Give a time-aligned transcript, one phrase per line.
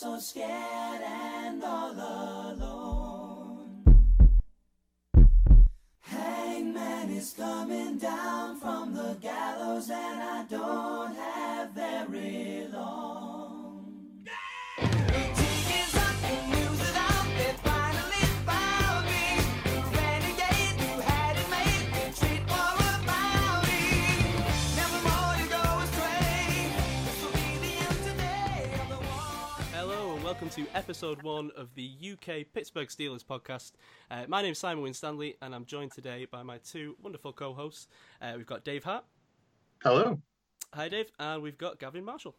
[0.00, 2.39] so scared and all alone.
[30.80, 33.72] Episode one of the UK Pittsburgh Steelers podcast.
[34.10, 37.86] Uh, my name's Simon Winstanley and I'm joined today by my two wonderful co-hosts.
[38.22, 39.04] Uh, we've got Dave Hart.
[39.82, 40.18] Hello.
[40.72, 42.34] Hi, Dave, and we've got Gavin Marshall.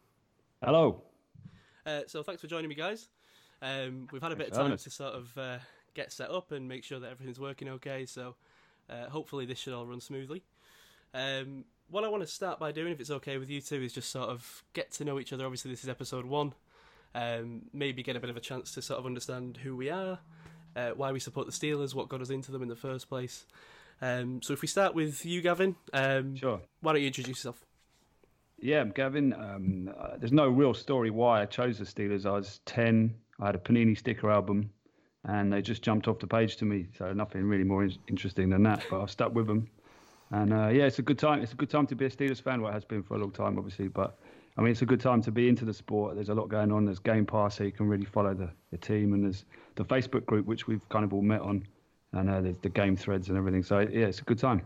[0.60, 1.04] Hello.
[1.86, 3.10] Uh, so thanks for joining me, guys.
[3.62, 5.58] Um, we've had a bit of Thanks for having time to sort of uh,
[5.94, 8.06] get set up and make sure that everything's working okay.
[8.06, 8.34] So
[8.90, 10.42] uh, hopefully this should all run smoothly.
[11.14, 13.92] Um, what I want to start by doing, if it's okay with you two, is
[13.92, 15.44] just sort of get to know each other.
[15.44, 16.54] Obviously, this is episode one.
[17.14, 20.18] Um, maybe get a bit of a chance to sort of understand who we are,
[20.74, 23.46] uh, why we support the Steelers, what got us into them in the first place.
[24.00, 26.60] Um, so if we start with you, Gavin, um, Sure.
[26.80, 27.64] why don't you introduce yourself?
[28.58, 29.32] Yeah, I'm Gavin.
[29.34, 32.24] Um, uh, there's no real story why I chose the Steelers.
[32.26, 33.14] I was 10.
[33.40, 34.70] I had a Panini sticker album,
[35.24, 36.86] and they just jumped off the page to me.
[36.96, 38.84] So nothing really more in- interesting than that.
[38.88, 39.68] But I've stuck with them,
[40.30, 41.42] and uh, yeah, it's a good time.
[41.42, 42.62] It's a good time to be a Steelers fan.
[42.62, 43.88] Well, has been for a long time, obviously.
[43.88, 44.16] But
[44.56, 46.14] I mean, it's a good time to be into the sport.
[46.14, 46.84] There's a lot going on.
[46.84, 49.44] There's Game Pass, so you can really follow the, the team, and there's
[49.76, 51.66] the Facebook group which we've kind of all met on,
[52.12, 53.62] and uh, there's the game threads and everything.
[53.62, 54.62] So yeah, it's a good time.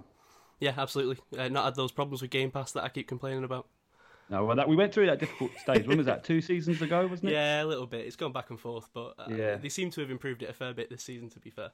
[0.59, 1.19] Yeah, absolutely.
[1.39, 3.69] Uh, not had those problems with Game Pass that I keep complaining about.
[4.29, 5.87] No, well, that we went through that difficult stage.
[5.87, 6.25] When was that?
[6.25, 7.35] Two seasons ago, wasn't it?
[7.35, 8.07] Yeah, a little bit.
[8.07, 9.55] It's gone back and forth, but uh, Yeah.
[9.57, 11.31] they seem to have improved it a fair bit this season.
[11.31, 11.71] To be fair,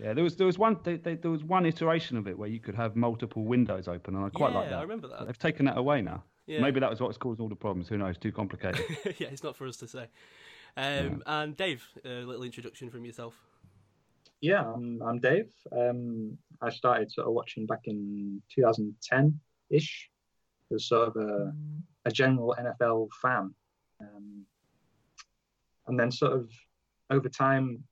[0.00, 2.48] Yeah, there was there was one they, they, there was one iteration of it where
[2.48, 4.78] you could have multiple windows open, and I quite like Yeah, that.
[4.78, 5.26] I remember that.
[5.26, 6.22] They've taken that away now.
[6.50, 6.60] Yeah.
[6.60, 7.88] Maybe that was what's causing all the problems.
[7.88, 8.18] Who knows?
[8.18, 8.84] Too complicated.
[9.18, 10.08] yeah, it's not for us to say.
[10.76, 13.34] Um, And Dave, a little introduction from yourself.
[14.40, 15.52] Yeah, I'm, I'm Dave.
[15.70, 19.38] Um, I started sort of watching back in 2010
[19.70, 20.10] ish
[20.74, 21.54] as sort of a,
[22.06, 23.54] a general NFL fan.
[24.00, 24.44] Um,
[25.86, 26.50] and then, sort of
[27.10, 27.84] over time,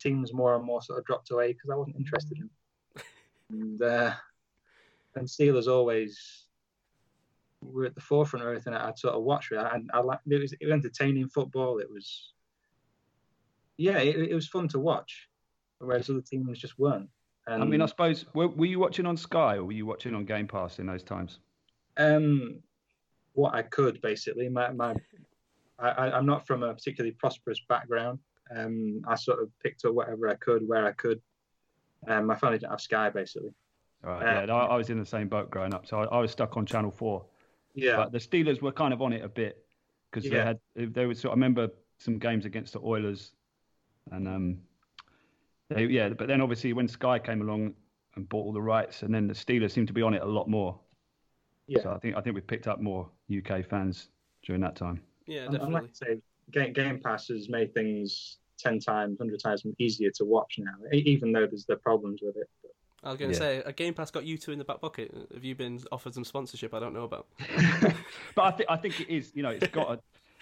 [0.00, 2.48] teams more and more sort of dropped away because I wasn't interested in.
[2.94, 3.04] them.
[3.50, 4.14] and, uh,
[5.14, 6.46] and Steelers always
[7.62, 9.52] were at the forefront of everything I'd sort of watched.
[9.52, 11.78] I, I like it was, it was entertaining football.
[11.78, 12.32] It was,
[13.76, 15.28] yeah, it, it was fun to watch
[15.78, 17.08] whereas other teams just weren't.
[17.46, 20.14] And, I mean, I suppose were, were you watching on Sky or were you watching
[20.14, 21.40] on Game Pass in those times?
[21.98, 22.60] um,
[23.34, 24.48] what I could basically.
[24.48, 24.94] My, my
[25.78, 28.18] I, I- I'm not from a particularly prosperous background.
[28.54, 31.20] Um, I sort of picked up whatever I could where I could.
[32.06, 33.50] Um, my family didn't have Sky basically.
[34.02, 34.22] Right.
[34.22, 36.30] Uh, yeah, I, I was in the same boat growing up, so I, I was
[36.30, 37.24] stuck on Channel Four.
[37.74, 39.64] Yeah, But the Steelers were kind of on it a bit
[40.10, 40.44] because they Yeah.
[40.44, 40.60] had
[40.94, 41.14] they were.
[41.14, 41.68] Sort I remember
[41.98, 43.32] some games against the Oilers,
[44.10, 44.58] and um,
[45.70, 46.10] they, yeah.
[46.10, 47.74] But then obviously when Sky came along
[48.16, 50.26] and bought all the rights, and then the Steelers seemed to be on it a
[50.26, 50.78] lot more.
[51.66, 51.82] yeah.
[51.82, 54.08] So I think I think we picked up more UK fans
[54.42, 55.00] during that time.
[55.26, 55.74] Yeah, and, and definitely.
[55.74, 60.24] like I say, Game, Game Pass has made things ten times, hundred times easier to
[60.24, 60.74] watch now.
[60.92, 62.50] e- Even though there's the problems with it.
[63.02, 63.40] But, I was going to Yeah.
[63.40, 65.12] say, a Game Pass got you two in the back pocket.
[65.34, 66.72] Have you been offered some sponsorship?
[66.74, 67.26] I don't know about.
[68.34, 69.32] but I think I think it is.
[69.34, 69.90] You know, it's got.
[69.92, 70.00] A,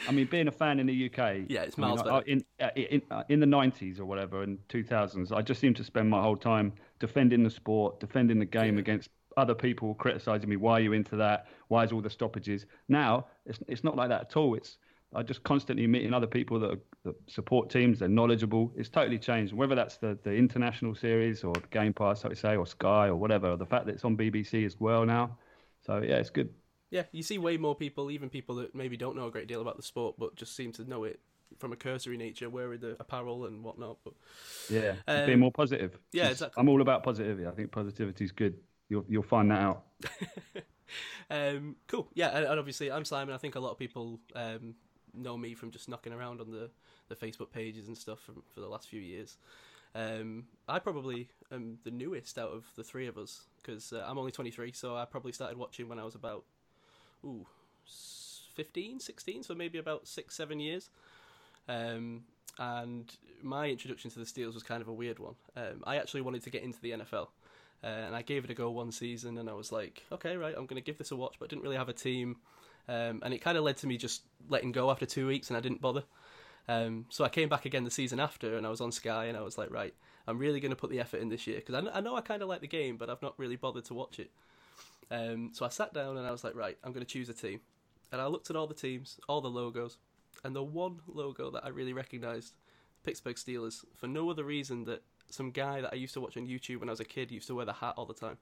[0.09, 1.44] I mean, being a fan in the UK.
[1.49, 2.22] Yeah, it's I mean, I- better.
[2.26, 5.75] in uh, in uh, in the nineties or whatever, in two thousands, I just seem
[5.75, 8.81] to spend my whole time defending the sport, defending the game Yeah.
[8.81, 10.56] against other people criticizing me.
[10.56, 11.47] Why are you into that?
[11.69, 12.66] Why is all the stoppages?
[12.88, 14.54] Now it's it's not like that at all.
[14.54, 14.78] It's
[15.15, 17.98] I just constantly meeting other people that, are, that support teams.
[17.98, 18.72] They're knowledgeable.
[18.76, 19.53] It's totally changed.
[19.53, 23.16] Whether that's the, the international series or Game Pass, like I say, or Sky or
[23.16, 23.50] whatever.
[23.53, 25.37] Or the fact that it's on BBC as well now.
[25.84, 26.50] So yeah, it's good.
[26.91, 29.60] Yeah, you see way more people, even people that maybe don't know a great deal
[29.60, 31.20] about the sport, but just seem to know it
[31.59, 33.99] from a cursory nature, wearing the apparel and whatnot.
[34.04, 34.15] But
[34.69, 35.99] Yeah, Um, being more positive.
[36.12, 36.60] yeah, exactly.
[36.60, 37.47] I'm all about positivity.
[37.47, 38.56] I think positivity is good.
[38.88, 39.84] You'll you'll find that out.
[41.31, 42.09] um, cool.
[42.15, 43.35] Yeah, and, and obviously I'm Simon.
[43.35, 44.75] I think a lot of people um,
[45.15, 46.71] know me from just knocking around on the,
[47.09, 49.37] the Facebook pages and stuff from, for the last few years.
[49.95, 54.19] Um, I probably am the newest out of the three of us because uh, I'm
[54.19, 56.45] only 23, so I probably started watching when I was about
[57.25, 57.47] ooh,
[58.55, 60.91] 15, 16, so maybe about six, seven years.
[61.69, 62.25] Um,
[62.59, 63.11] and
[63.43, 65.35] my introduction to the Steelers was kind of a weird one.
[65.57, 67.29] Um, I actually wanted to get into the NFL,
[67.83, 70.55] uh, and I gave it a go one season, and I was like, okay, right,
[70.57, 72.37] I'm going to give this a watch, but I didn't really have a team,
[72.90, 75.56] um, and it kind of led to me just letting go after two weeks, and
[75.56, 76.02] I didn't bother.
[76.69, 79.37] Um, so I came back again the season after, and I was on Sky, and
[79.37, 79.94] I was like, right,
[80.26, 82.20] I'm really going to put the effort in this year because I, I know I
[82.20, 84.32] kind of like the game, but I've not really bothered to watch it.
[85.08, 87.32] Um, so I sat down and I was like, right, I'm going to choose a
[87.32, 87.60] team,
[88.10, 89.96] and I looked at all the teams, all the logos,
[90.42, 92.54] and the one logo that I really recognised,
[93.04, 96.48] Pittsburgh Steelers, for no other reason that some guy that I used to watch on
[96.48, 98.38] YouTube when I was a kid used to wear the hat all the time.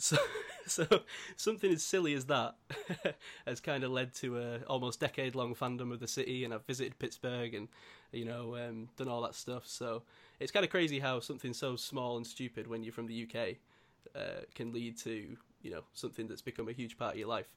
[0.00, 0.16] So,
[0.66, 0.86] so
[1.36, 2.56] something as silly as that
[3.46, 6.64] has kind of led to a almost decade long fandom of the city, and I've
[6.64, 7.68] visited Pittsburgh and
[8.12, 9.66] you know um, done all that stuff.
[9.66, 10.02] So
[10.40, 13.56] it's kind of crazy how something so small and stupid when you're from the UK
[14.16, 17.48] uh, can lead to you know something that's become a huge part of your life.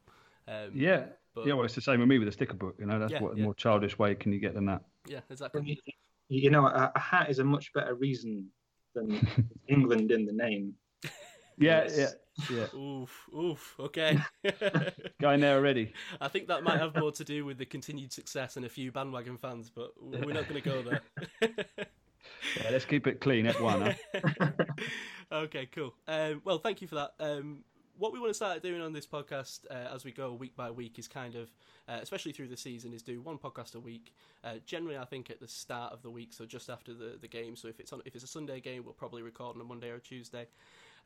[0.48, 1.54] Um, Yeah, but- yeah.
[1.54, 2.76] Well, it's the same with me with the sticker book.
[2.80, 3.46] You know, that's Yeah, what yeah.
[3.46, 4.82] more childish way can you get than that?
[5.08, 5.62] yeah, exactly.
[5.66, 5.78] You,
[6.42, 8.48] you know, a, a hat is a much better reason
[8.96, 9.26] than
[9.68, 10.74] England in the name.
[11.58, 11.98] Yeah, Yes.
[11.98, 12.10] yeah,
[12.50, 12.74] yeah.
[12.76, 13.76] Oof, oof.
[13.80, 14.20] Okay.
[15.22, 15.94] Going there already.
[16.20, 18.92] I think that might have more to do with the continued success and a few
[18.92, 21.02] bandwagon fans, but we're not going to go there.
[22.58, 23.46] Yeah, let's keep it clean.
[23.48, 23.96] at one.
[24.12, 24.52] Huh?
[25.32, 25.94] okay, cool.
[26.08, 27.14] Um, well, thank you for that.
[27.20, 27.64] Um,
[27.98, 30.72] what we want to start doing on this podcast uh, as we go week by
[30.72, 31.52] week is kind of,
[31.88, 34.14] uh, especially through the season, is do one podcast a week.
[34.44, 37.28] Uh, generally, I think at the start of the week, so just after the, the
[37.28, 37.56] game.
[37.56, 39.90] So if it's on, if it's a Sunday game, we'll probably record on a Monday
[39.90, 40.48] or a Tuesday,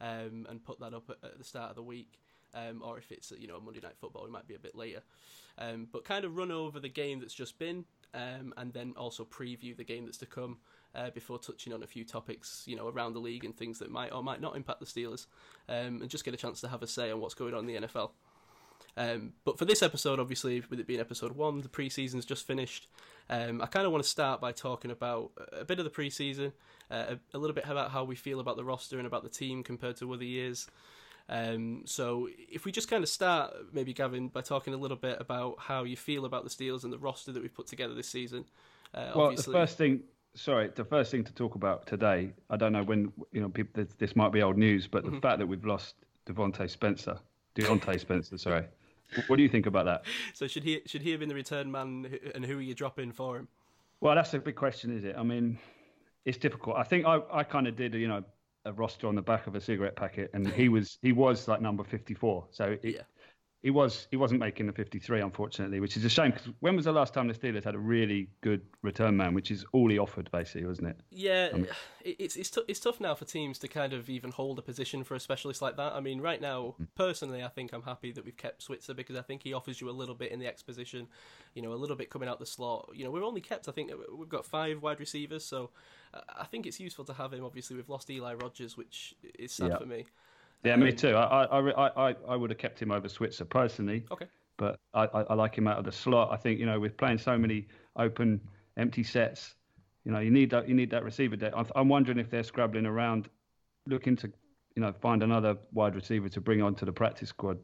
[0.01, 2.19] um, and put that up at, at the start of the week.
[2.53, 5.01] Um, or if it's you know Monday night football, it might be a bit later.
[5.57, 9.25] Um, but kind of run over the game that's just been, um, and then also
[9.25, 10.57] preview the game that's to come
[10.95, 13.91] uh, before touching on a few topics, you know, around the league and things that
[13.91, 15.25] might or might not impact the Steelers,
[15.67, 17.81] um, and just get a chance to have a say on what's going on in
[17.81, 18.11] the NFL.
[18.97, 22.87] Um, but for this episode, obviously, with it being episode one, the preseason's just finished.
[23.29, 26.51] Um, I kind of want to start by talking about a bit of the preseason,
[26.89, 29.29] uh, a, a little bit about how we feel about the roster and about the
[29.29, 30.67] team compared to other years.
[31.29, 35.17] Um, so if we just kind of start, maybe Gavin, by talking a little bit
[35.19, 38.07] about how you feel about the Steelers and the roster that we've put together this
[38.09, 38.45] season.
[38.95, 40.03] Uh, Well, obviously, the first thing,
[40.33, 42.31] sorry, the first thing to talk about today.
[42.49, 43.83] I don't know when you know people.
[43.83, 45.19] This, this might be old news, but the Mm-hmm.
[45.19, 45.95] fact that we've lost
[46.25, 47.19] Devonte Spencer,
[47.55, 48.65] Diontae Spencer, sorry.
[49.27, 50.03] What do you think about that?
[50.33, 53.11] so should he should he have been the return man, and who are you dropping
[53.11, 53.47] for him?
[54.01, 55.15] Well, that's a big question, is it?
[55.17, 55.57] I mean,
[56.25, 56.77] it's difficult.
[56.77, 58.23] I think I, I kind of did, you know,
[58.65, 61.61] a roster on the back of a cigarette packet, and he was he was like
[61.61, 62.45] number fifty four.
[62.51, 63.01] So it, Yeah.
[63.63, 66.31] He was he wasn't making the fifty three, unfortunately, which is a shame.
[66.31, 69.49] Because when was the last time the Steelers had a really good return man, which
[69.51, 70.99] is all he offered, basically, wasn't it?
[71.09, 74.59] Yeah, it- it's it's, t- it's tough now for teams to kind of even hold
[74.59, 75.93] a position for a specialist like that.
[75.93, 79.21] I mean, right now, personally, I think I'm happy that we've kept Switzer because I
[79.23, 81.07] think he offers you a little bit in the exposition,
[81.55, 82.89] you know, a little bit coming out the slot.
[82.93, 85.71] You know, we've only kept, I think, we've got five wide receivers, so
[86.13, 87.43] uh, I think it's useful to have him.
[87.43, 89.77] Obviously, we've lost Eli Rogers, which is sad Yeah.
[89.79, 90.05] for me.
[90.63, 91.15] Yeah, me too.
[91.15, 94.05] I I, I, I, would have kept him over Switzer personally.
[94.11, 94.25] Okay.
[94.57, 96.29] But I, I, like him out of the slot.
[96.31, 98.41] I think you know with playing so many open,
[98.75, 99.55] empty sets,
[100.03, 101.37] you know you need that you need that receiver.
[101.37, 101.55] There.
[101.55, 103.29] I'm, I'm wondering if they're scrabbling around,
[103.85, 104.31] looking to
[104.75, 107.59] you know find another wide receiver to bring onto the practice squad.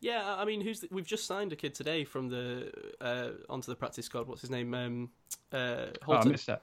[0.00, 3.70] Yeah, I mean, who's the, we've just signed a kid today from the uh, onto
[3.70, 4.26] the practice squad.
[4.26, 4.74] What's his name?
[4.74, 5.10] Um,
[5.52, 6.62] uh, Oh, I missed that.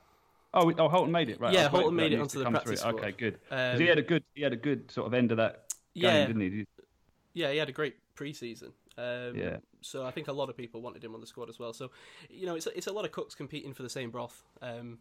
[0.53, 1.53] Oh, we- oh, Holton made it right.
[1.53, 2.75] Yeah, I Holton made it onto the practice through.
[2.77, 2.95] squad.
[2.95, 3.39] Okay, good.
[3.49, 5.73] 'Cause Um, he had a good he had a good sort of end of that
[5.95, 6.65] game, yeah, didn't he?
[7.33, 8.71] yeah, he had a great preseason.
[8.97, 9.57] Um, Yeah.
[9.81, 11.73] So I think a lot of people wanted him on the squad as well.
[11.73, 11.89] So
[12.29, 14.43] you know, it's a, it's a lot of cooks competing for the same broth.
[14.61, 14.99] Um,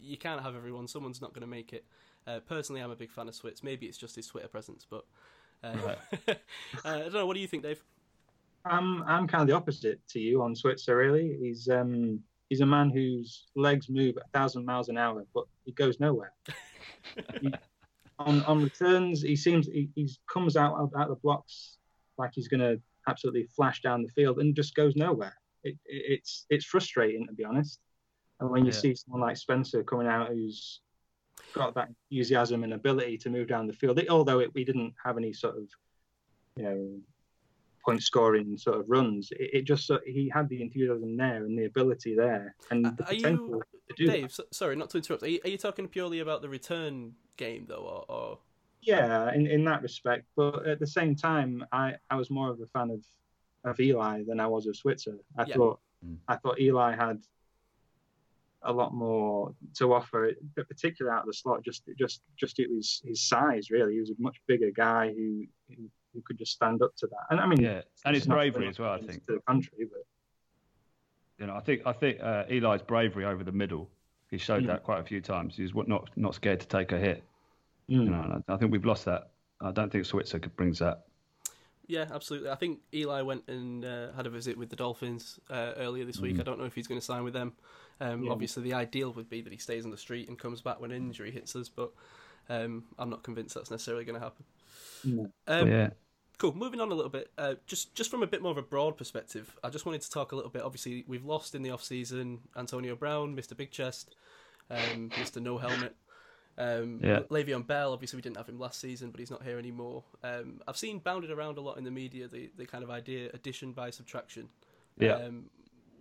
[0.00, 0.86] you can't have everyone.
[0.86, 1.84] Someone's not going to make it.
[2.26, 3.62] Uh, personally, I'm a big fan of Switz.
[3.62, 5.04] Maybe it's just his Twitter presence, but
[5.64, 5.96] uh,
[6.28, 6.34] uh,
[6.84, 7.26] I don't know.
[7.26, 7.82] What do you think, Dave?
[8.66, 10.96] I'm I'm kind of the opposite to you on Switzer.
[10.96, 15.44] Really, he's um he's a man whose legs move a thousand miles an hour, but
[15.64, 16.34] he goes nowhere.
[17.40, 17.54] He-
[18.18, 21.78] on on returns, he seems he he's comes out out, out the blocks
[22.18, 22.78] like he's going to
[23.08, 25.34] absolutely flash down the field and just goes nowhere.
[25.64, 27.80] It, it, it's it's frustrating to be honest.
[28.40, 28.78] And when you Yeah.
[28.78, 30.82] see someone like Spencer coming out who's
[31.54, 34.92] got that enthusiasm and ability to move down the field, it, although it, we didn't
[35.02, 35.64] have any sort of
[36.56, 37.00] you know
[37.90, 41.58] point scoring sort of runs, it, it just sort- he had the enthusiasm there and
[41.58, 44.06] the ability there and the Are potential you, to do.
[44.06, 44.32] Dave?
[44.32, 45.22] So, sorry, not to interrupt.
[45.22, 48.38] Are you, are you talking purely about the return game though, or, or
[48.82, 50.26] Yeah, in, in that respect.
[50.36, 53.04] But at the same time, I, I was more of a fan of,
[53.70, 55.16] of Eli than I was of Switzer.
[55.36, 55.54] I Yeah.
[55.56, 56.16] thought Mm.
[56.28, 57.18] I thought Eli had
[58.62, 61.62] a lot more to offer, but particularly out of the slot.
[61.62, 63.70] Just just just it was his size.
[63.70, 67.06] Really, he was a much bigger guy who who, who could just stand up to
[67.08, 67.26] that.
[67.30, 68.92] And I mean, Yeah, and his it's bravery as well.
[68.92, 69.24] I think.
[69.26, 70.02] to the country, but
[71.38, 73.88] You know, I think I think uh, Eli's bravery over the middle.
[74.30, 74.66] He showed Mm.
[74.68, 75.56] that quite a few times.
[75.56, 77.24] He's wa- not not scared to take a hit.
[77.88, 79.30] mm, You know, and I I think we've lost that.
[79.60, 81.06] I don't think Switzer could- brings that.
[81.86, 82.50] Yeah, absolutely.
[82.50, 86.20] I think Eli went and uh, had a visit with the Dolphins uh, earlier this
[86.20, 86.38] week.
[86.38, 87.52] I don't know if he's going to sign with them.
[88.00, 88.30] Um, Yeah.
[88.30, 90.92] Obviously, the ideal would be that he stays on the street and comes back when
[90.92, 91.90] an injury hits us, but
[92.48, 94.44] um, I'm not convinced that's necessarily going to happen.
[95.04, 95.30] No.
[95.46, 95.90] Um, yeah,
[96.38, 96.54] cool.
[96.54, 98.96] Moving on a little bit, uh, just just from a bit more of a broad
[98.96, 100.62] perspective, I just wanted to talk a little bit.
[100.62, 103.56] Obviously, we've lost in the off season Antonio Brown, Mr.
[103.56, 104.14] Big Chest,
[104.70, 105.42] um, Mr.
[105.42, 105.94] No Helmet.
[106.58, 107.20] Um, Yeah.
[107.30, 110.04] Le'Veon Bell, obviously we didn't have him last season, but he's not here anymore.
[110.22, 113.30] Um, I've seen bounded around a lot in the media the, the kind of idea
[113.32, 114.48] addition by subtraction.
[114.98, 115.14] Yeah.
[115.14, 115.46] Um,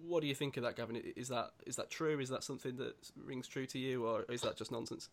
[0.05, 0.97] what do you think of that, Gavin?
[1.15, 2.19] Is that is that true?
[2.19, 5.09] Is that something that rings true to you, or is that just nonsense?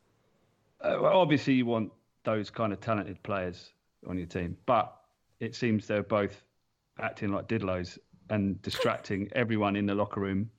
[0.80, 1.92] Uh, well, obviously, you want
[2.26, 3.71] those kind of talented players
[4.06, 4.95] on your team, but
[5.40, 6.42] it seems they're both
[7.00, 10.50] acting like diddlos and distracting everyone in the locker room.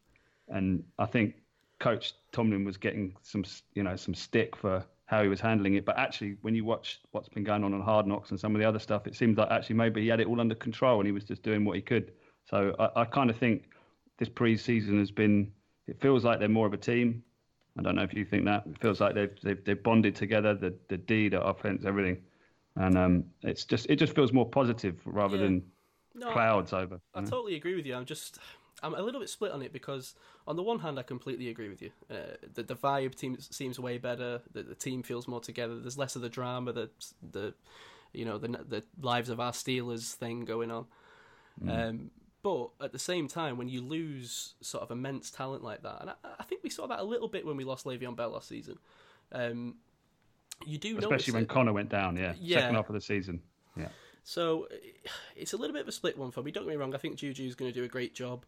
[0.48, 1.36] And I think
[1.80, 3.44] Coach Tomlin was getting some,
[3.74, 5.86] you know, some stick for how he was handling it.
[5.86, 8.62] But actually, when you watch what's been going on on Hard Knocks and some of
[8.62, 11.06] the other stuff, it seems like actually maybe he had it all under control and
[11.06, 12.14] he was just doing what he could.
[12.46, 13.70] So I, I kind of think
[14.18, 15.52] this pre-season has been.
[15.86, 17.24] It feels like they're more of a team.
[17.78, 18.66] I don't know if you think that.
[18.68, 20.54] It feels like they've they've, they've bonded together.
[20.56, 22.24] The the D, the offense, everything,
[22.76, 25.44] and um, it's just it just feels more positive rather Yeah.
[25.44, 25.64] than
[26.16, 27.00] No, clouds over.
[27.14, 27.28] I know?
[27.28, 27.96] totally agree with you.
[27.96, 28.40] I'm just,
[28.82, 30.16] I'm a little bit split on it because
[30.48, 31.92] on the one hand, I completely agree with you.
[32.10, 34.42] Uh, the the vibe team seems way better.
[34.54, 35.80] The, the team feels more together.
[35.80, 36.90] There's less of the drama, the
[37.32, 37.54] the,
[38.14, 40.86] you know, the the lives of our Steelers thing going on.
[41.68, 42.12] Um,
[42.44, 46.10] but at the same time, when you lose sort of immense talent like that, and
[46.12, 48.48] I, I think we saw that a little bit when we lost Le'Veon Bell last
[48.48, 48.77] season.
[49.32, 49.75] Um,
[50.65, 51.50] you do Especially when it.
[51.50, 52.15] Conner went down.
[52.17, 52.60] Yeah, Yeah.
[52.62, 53.41] second half of the season.
[53.75, 53.89] Yeah,
[54.24, 54.67] So
[55.36, 56.51] it's a little bit of a split one for me.
[56.51, 56.96] Don't get me wrong.
[56.96, 58.46] I think Juju's going to do a great job.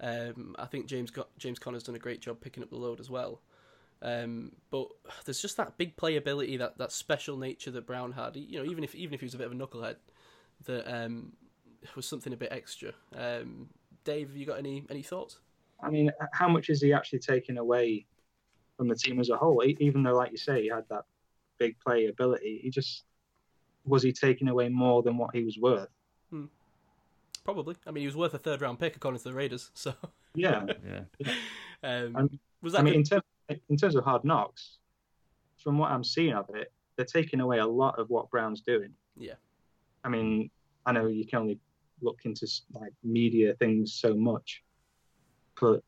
[0.00, 3.00] Um, I think James Co- James Conner's done a great job picking up the load
[3.00, 3.40] as well.
[4.00, 4.86] Um, but
[5.24, 8.36] there's just that big playability, that, that special nature that Brown had.
[8.36, 9.96] You know, even if even if he was a bit of a knucklehead,
[10.66, 11.32] that um,
[11.96, 12.92] was something a bit extra.
[13.16, 13.68] Um,
[14.04, 15.38] Dave, have you got any any thoughts?
[15.82, 18.06] I mean, how much is he actually taking away
[18.76, 19.62] from the team as a whole?
[19.64, 21.04] E- Even though, like you say, he had that
[21.58, 23.04] big play ability, he just
[23.84, 25.88] was he taking away more than what he was worth?
[27.44, 27.76] Probably.
[27.86, 29.70] I mean, he was worth a third round pick according to the Raiders.
[29.72, 29.94] So,
[30.34, 30.66] Yeah.
[30.86, 31.32] yeah.
[31.82, 33.22] um, Um, was that I mean, in terms
[33.70, 34.76] in terms of hard knocks,
[35.56, 38.90] from what I'm seeing of it, they're taking away a lot of what Brown's doing.
[39.16, 39.34] Yeah.
[40.04, 40.50] I mean,
[40.84, 41.58] I know you can only
[42.02, 44.62] look into like media things so much,
[45.60, 45.82] but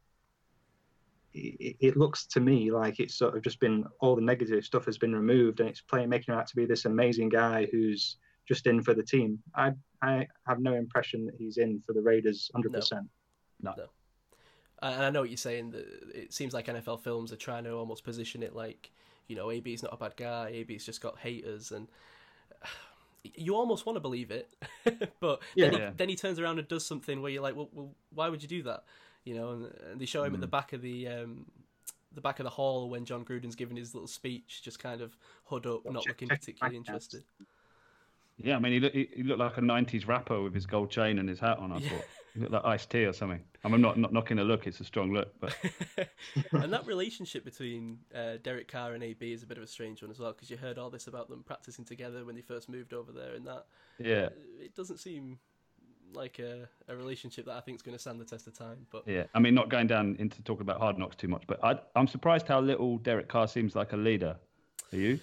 [1.32, 4.84] it, it looks to me like it's sort of just been all the negative stuff
[4.86, 8.16] has been removed, and it's playing making him out to be this amazing guy who's
[8.48, 9.38] just in for the team.
[9.54, 12.72] I I have no impression that he's in for the Raiders 100.
[12.72, 13.06] percent
[13.62, 13.74] No,
[14.82, 15.70] And I know what you're saying.
[15.70, 18.90] That it seems like NFL films are trying to almost position it like,
[19.28, 20.50] you know, AB's not a bad guy.
[20.52, 21.86] AB's just got haters, and
[23.22, 24.52] you almost want to believe it,
[25.20, 25.90] but then, he, Yeah.
[25.96, 28.48] then he turns around and does something where you're like, well, well why would you
[28.48, 28.84] do that?
[29.24, 31.44] You know, and, and they show him at the back of the um,
[32.14, 35.16] the back of the hall when Jon Gruden's giving his little speech, just kind of
[35.44, 37.22] hood up, not check- looking check particularly interested.
[38.42, 41.18] Yeah, I mean, he, look, he, looked like a '90s rapper with his gold chain
[41.18, 41.72] and his hat on.
[41.72, 41.90] I Yeah.
[41.90, 42.04] thought
[42.36, 43.40] like Ice-T or something.
[43.64, 45.54] I mean, I'm not not knocking the look; it's a strong look, but
[46.52, 50.02] and that relationship between uh, Derek Carr and AB is a bit of a strange
[50.02, 52.68] one as well because you heard all this about them practicing together when they first
[52.68, 53.66] moved over there, and that
[53.98, 55.38] yeah, it doesn't seem
[56.12, 58.86] like a, a relationship that I think is going to stand the test of time.
[58.90, 59.24] But yeah.
[59.34, 62.06] I mean, not going down into talking about hard knocks too much, but I, I'm
[62.06, 64.36] surprised how little Derek Carr seems like a leader.
[64.92, 65.20] Are you?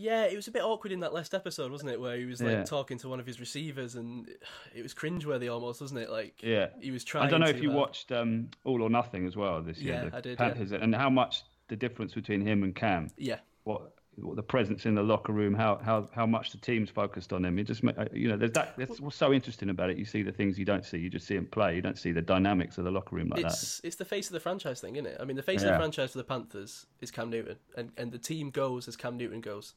[0.00, 2.00] Yeah, it was a bit awkward in that last episode, wasn't it?
[2.00, 2.62] Where he was like Yeah.
[2.64, 4.28] talking to one of his receivers, and
[4.74, 6.08] it was cringeworthy almost, wasn't it?
[6.08, 6.68] Like Yeah.
[6.80, 7.26] he was trying.
[7.26, 7.80] I don't know if you hard.
[7.80, 10.08] watched um, All or Nothing as well this year.
[10.10, 10.48] Yeah, I did, yeah.
[10.48, 13.10] Panthers, and how much the difference between him and Cam.
[13.18, 16.90] Yeah, What, what the presence in the locker room, how how how much the team's
[16.90, 17.58] focused on him.
[17.58, 18.76] It just uh, you know, there's that.
[18.76, 19.96] That's what's so interesting about it.
[19.98, 20.98] You see the things you don't see.
[20.98, 21.74] You just see him play.
[21.76, 23.52] You don't see the dynamics of the locker room like that.
[23.52, 25.18] it's it's the face of the franchise thing, isn't it?
[25.20, 28.10] I mean, the face of the franchise for the Panthers is Cam Newton, and and
[28.10, 29.74] the team goes as Cam Newton goes,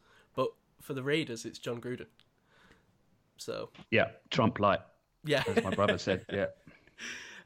[0.81, 2.07] for the Raiders, it's Jon Gruden.
[3.37, 4.81] So Yeah, Trump light,
[5.23, 6.25] yeah, as my brother said.
[6.31, 6.47] Yeah.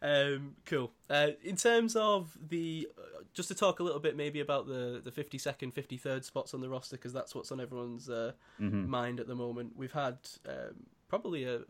[0.01, 0.91] Um, cool.
[1.09, 5.01] Uh, in terms of the, uh, just to talk a little bit maybe about the
[5.03, 8.33] the fifty second, fifty third spots on the roster because that's what's on everyone's uh,
[8.61, 8.89] Mm-hmm.
[8.89, 9.73] mind at the moment.
[9.75, 10.75] We've had um,
[11.07, 11.61] probably a,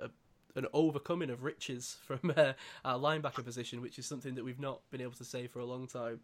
[0.00, 0.08] a
[0.54, 2.52] an overcoming of riches from uh,
[2.84, 5.66] our linebacker position, which is something that we've not been able to say for a
[5.66, 6.20] long time.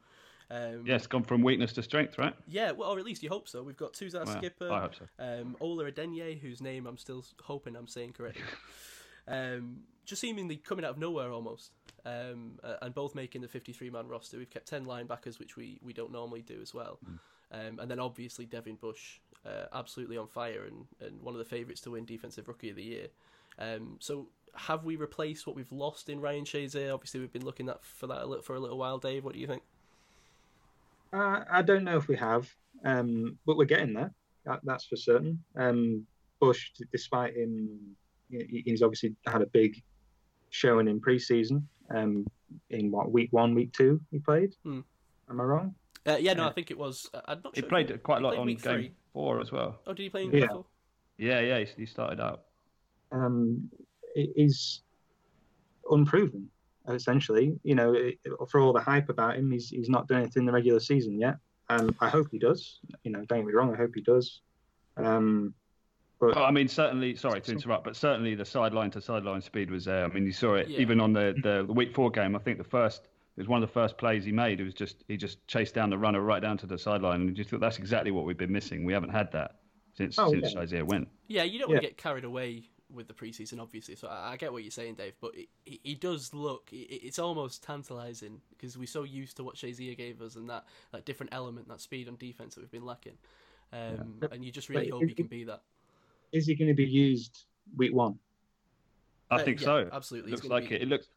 [0.51, 2.35] Um, Yeah, it's gone from weakness to strength, right?
[2.47, 3.63] yeah, well, or at least you hope so.
[3.63, 5.07] We've got Tuzar Well, Skipper, I hope so.
[5.19, 8.43] um, Ola Adeniyi, whose name I'm still hoping I'm saying correctly.
[9.29, 11.73] um, just seemingly coming out of nowhere almost,
[12.05, 14.37] um, and both making the 53 man roster.
[14.37, 16.99] We've kept 10 linebackers, which we, we don't normally do as well.
[17.51, 21.45] Um, and then obviously Devin Bush, uh, absolutely on fire and, and one of the
[21.45, 23.07] favourites to win Defensive Rookie of the Year.
[23.59, 26.93] Um, so have we replaced what we've lost in Ryan Shazier?
[26.93, 28.99] Obviously, we've been looking at for that a little, for a little while.
[28.99, 29.63] Dave, what do you think?
[31.15, 32.49] Uh, I don't know if we have,
[32.85, 34.13] um, but we're getting there.
[34.47, 35.43] That, that's for certain.
[35.57, 36.05] Um,
[36.41, 37.79] Bush, despite him
[38.31, 39.81] He's obviously had a big
[40.51, 41.69] showing in pre-season.
[41.95, 42.27] Um,
[42.71, 44.55] in what week one, week two, he played.
[44.65, 44.81] Hmm.
[45.31, 45.75] Am I wrong?
[46.05, 46.49] Uh, yeah, no, Yeah.
[46.49, 47.09] I think it was.
[47.15, 47.69] uh, I'm not He sure.
[47.69, 48.93] played quite a lot on game three.
[49.13, 49.79] four as well.
[49.87, 50.41] Oh, did he play in Yeah.
[50.41, 50.65] game four?
[51.19, 52.45] Yeah, yeah, he, he started out.
[53.13, 53.71] um,
[54.17, 54.83] i- is
[55.91, 56.51] unproven.
[56.89, 58.19] Essentially, you know, it-
[58.51, 61.19] for all the hype about him, he's he's not done anything in the regular season
[61.19, 61.37] yet,
[61.71, 62.81] and I hope he does.
[63.05, 64.43] You know, don't get me wrong, I hope he does.
[64.97, 65.55] Um,
[66.21, 67.17] but Well, I mean, certainly.
[67.17, 70.05] Sorry to interrupt, but certainly the sideline to sideline speed was there.
[70.05, 70.81] I mean, you saw it Yeah.
[70.81, 72.37] even on the, the week four game.
[72.37, 74.61] I think the first it was one of the first plays he made.
[74.61, 77.31] It was just he just chased down the runner right down to the sideline, and
[77.31, 78.85] you just thought that's exactly what we've been missing.
[78.85, 79.57] We haven't had that
[79.95, 80.61] since Oh, since yeah.
[80.61, 81.09] Isaiah went.
[81.29, 81.89] Yeah, you don't want Yeah.
[81.89, 83.95] to get carried away with the preseason, obviously.
[83.97, 85.15] So I, I get what you're saying, Dave.
[85.21, 86.69] But it, he, he does look.
[86.73, 90.65] It, it's almost tantalising because we're so used to what Shazier gave us and that
[90.93, 93.19] that different element, that speed on defense that we've been lacking.
[93.73, 95.63] Um, And you just really But hope it- he can be that.
[96.33, 97.45] is he going to be used
[97.77, 98.19] week one?
[99.31, 99.89] I Uh, think yeah, so.
[99.93, 100.31] absolutely.
[100.31, 100.83] Looks like be- it.
[100.83, 101.09] It looks.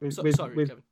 [0.00, 0.82] With, So, with- sorry, with- Kevin.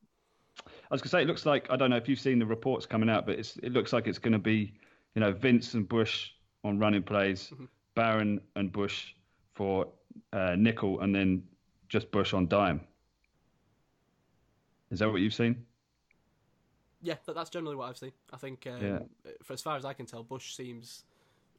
[0.90, 2.86] I was gonna say it looks like I don't know if you've seen the reports
[2.86, 4.72] coming out, but it's it looks like it's going to be,
[5.14, 6.30] you know, Vince and Bush
[6.62, 7.68] on running plays, Mhm.
[7.94, 9.14] Barron and Bush
[9.54, 9.88] for
[10.32, 11.42] uh, nickel, and then
[11.88, 12.80] just Bush on dime.
[14.90, 15.64] Is that what you've seen?
[17.02, 18.12] Yeah, that, that's generally what I've seen.
[18.32, 18.98] I think, um, Yeah.
[19.42, 21.04] for as far as I can tell, Bush seems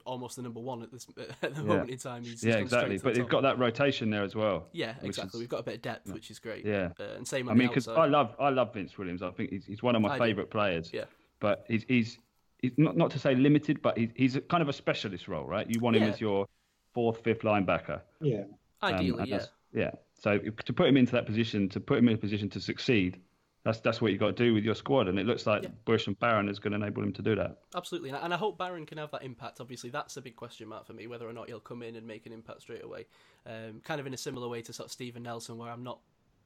[0.05, 1.07] almost the number one at this
[1.41, 1.67] at the Yeah.
[1.67, 2.23] moment in time.
[2.23, 2.97] He's, yeah, exactly.
[2.97, 4.67] But they've got that rotation there as well.
[4.71, 5.37] Yeah, exactly.
[5.37, 6.65] is- We've got a bit of depth, which is great.
[6.65, 6.89] Yeah.
[6.99, 7.87] Uh, and same I on mean, the because.
[7.87, 9.21] I love I love Vince Williams.
[9.21, 10.23] I think he's, he's one of my I do.
[10.23, 10.91] favourite players.
[10.93, 11.05] Yeah.
[11.39, 12.19] But he's he's
[12.61, 15.45] he's not not to say limited, but he's he's a, kind of a specialist role,
[15.45, 15.67] right?
[15.69, 16.47] You want him as your
[16.95, 18.01] fourth, fifth linebacker.
[18.21, 18.45] yeah,
[18.81, 19.45] Um, Ideally, and yeah.
[19.73, 19.91] Yeah.
[20.19, 23.21] So to put him into that position, to put him in a position to succeed,
[23.63, 25.07] that's that's what you've got to do with your squad.
[25.09, 25.69] And it looks like Yeah.
[25.83, 27.57] Bush and Barron is going to enable him to do that.
[27.75, 29.59] Absolutely, and I- and I hope Barron can have that impact.
[29.59, 32.07] Obviously, that's a big question mark for me, whether or not he'll come in and
[32.07, 33.05] make an impact straight away.
[33.45, 35.99] Um, kind of in a similar way to sort of Steven Nelson, where I'm not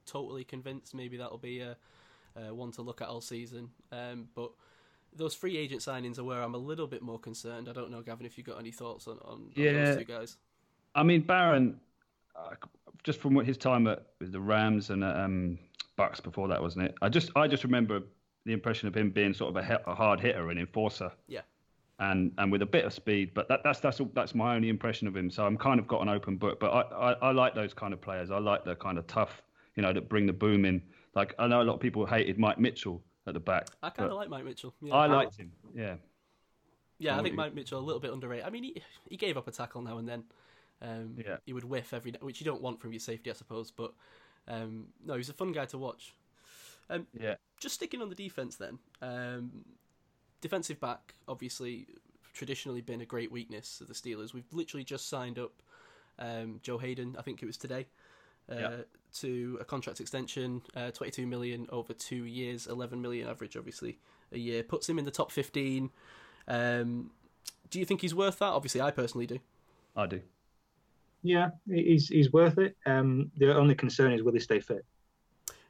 [0.06, 0.94] totally convinced.
[0.94, 1.76] Maybe that'll be a,
[2.36, 3.70] a one to look at all season.
[3.92, 4.50] Um, but
[5.14, 7.68] those free agent signings are where I'm a little bit more concerned.
[7.68, 9.72] I don't know, Gavin, if you've got any thoughts on, on, on Yeah.
[9.84, 10.36] those two guys.
[10.94, 11.80] I mean, Barron,
[12.36, 12.54] uh,
[13.02, 15.58] just from what his time at with the Rams and uh, um,
[15.96, 16.94] Bucks before that, wasn't it?
[17.02, 18.02] I just I just remember
[18.46, 21.12] the impression of him being sort of a, a hard hitter and enforcer.
[21.28, 21.42] Yeah.
[21.98, 24.70] And and with a bit of speed, but that, that's that's all, that's my only
[24.70, 25.30] impression of him.
[25.30, 26.58] So I'm kind of got an open book.
[26.58, 28.30] But I, I, I like those kind of players.
[28.30, 29.42] I like the kind of tough,
[29.76, 30.80] you know, that bring the boom in.
[31.14, 33.68] Like I know a lot of people hated Mike Mitchell at the back.
[33.82, 34.74] I kind of like Mike Mitchell.
[34.82, 35.52] Yeah, I liked him.
[35.74, 35.96] Yeah.
[36.98, 38.44] Yeah, I think Mike Mitchell a little bit underrated.
[38.46, 40.24] I mean, he he gave up a tackle now and then.
[40.82, 41.36] Um, Yeah.
[41.46, 43.70] He would whiff every, which you don't want from your safety, I suppose.
[43.70, 43.92] But
[44.48, 46.14] um, no, he's a fun guy to watch.
[46.90, 47.36] Um, Yeah.
[47.58, 48.78] just sticking on the defense then.
[49.00, 49.64] Um,
[50.40, 51.86] defensive back, obviously,
[52.32, 54.32] traditionally been a great weakness of the Steelers.
[54.34, 55.62] We've literally just signed up
[56.18, 57.16] um, Joe Haden.
[57.18, 57.86] I think it was today.
[58.50, 58.76] Uh, Yeah.
[59.14, 63.98] To a contract extension, uh, 22 million over two years, 11 million average, obviously
[64.32, 65.90] a year, puts him in the top 15.
[66.46, 67.10] Um,
[67.70, 68.46] do you think he's worth that?
[68.46, 69.38] Obviously, I personally do.
[69.96, 70.20] I do.
[71.22, 72.76] yeah, he's he's worth it.
[72.86, 74.84] Um, the only concern is will he stay fit?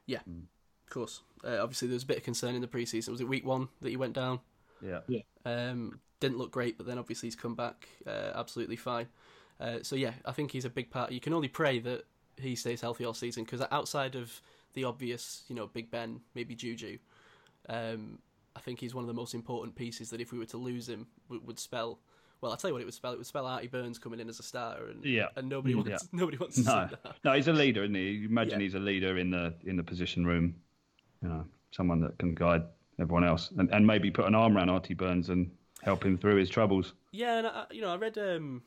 [0.05, 0.19] Yeah.
[0.27, 1.21] Of course.
[1.43, 3.09] Uh, obviously, there was a bit of concern in the preseason.
[3.09, 4.39] Was it week one that he went down?
[4.81, 4.99] Yeah.
[5.45, 9.07] Um, didn't look great, but then obviously he's come back uh, absolutely fine.
[9.59, 11.11] Uh, so yeah, I think he's a big part.
[11.11, 12.03] You can only pray that
[12.37, 14.41] he stays healthy all season because outside of
[14.73, 16.97] the obvious, you know, Big Ben, maybe Juju,
[17.69, 18.19] um,
[18.55, 20.09] I think he's one of the most important pieces.
[20.09, 21.99] That if we were to lose him, would, would spell.
[22.41, 23.13] Well, I'll tell you what it would spell.
[23.13, 25.27] It would spell Artie Burns coming in as a starter, and Yeah.
[25.35, 27.15] and nobody Mm, wants nobody wants to No, see that.
[27.23, 28.09] no, he's a leader, isn't he?
[28.11, 28.63] You imagine Yeah.
[28.65, 30.55] he's a leader in the in the position room.
[31.21, 32.63] You know, someone that can guide
[32.99, 35.51] everyone else, and, and maybe put an arm around Artie Burns and
[35.83, 36.93] help him through his troubles.
[37.11, 38.17] Yeah, and I, you know, I read.
[38.17, 38.63] Um,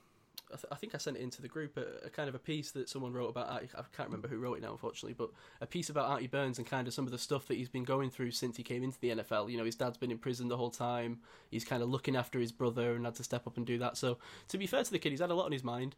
[0.54, 2.38] I, th- I think I sent it into the group a, a kind of a
[2.38, 3.48] piece that someone wrote about.
[3.50, 6.58] Artie, I can't remember who wrote it now, unfortunately, but a piece about Artie Burns
[6.58, 8.84] and kind of some of the stuff that he's been going through since he came
[8.84, 9.50] into the NFL.
[9.50, 11.18] You know, his dad's been in prison the whole time.
[11.50, 13.96] He's kind of looking after his brother and had to step up and do that.
[13.96, 15.96] So, to be fair to the kid, he's had a lot on his mind.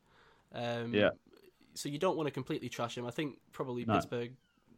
[0.54, 1.10] Um, Yeah.
[1.74, 3.06] So you don't want to completely trash him.
[3.06, 3.94] I think probably No.
[3.94, 4.32] Pittsburgh,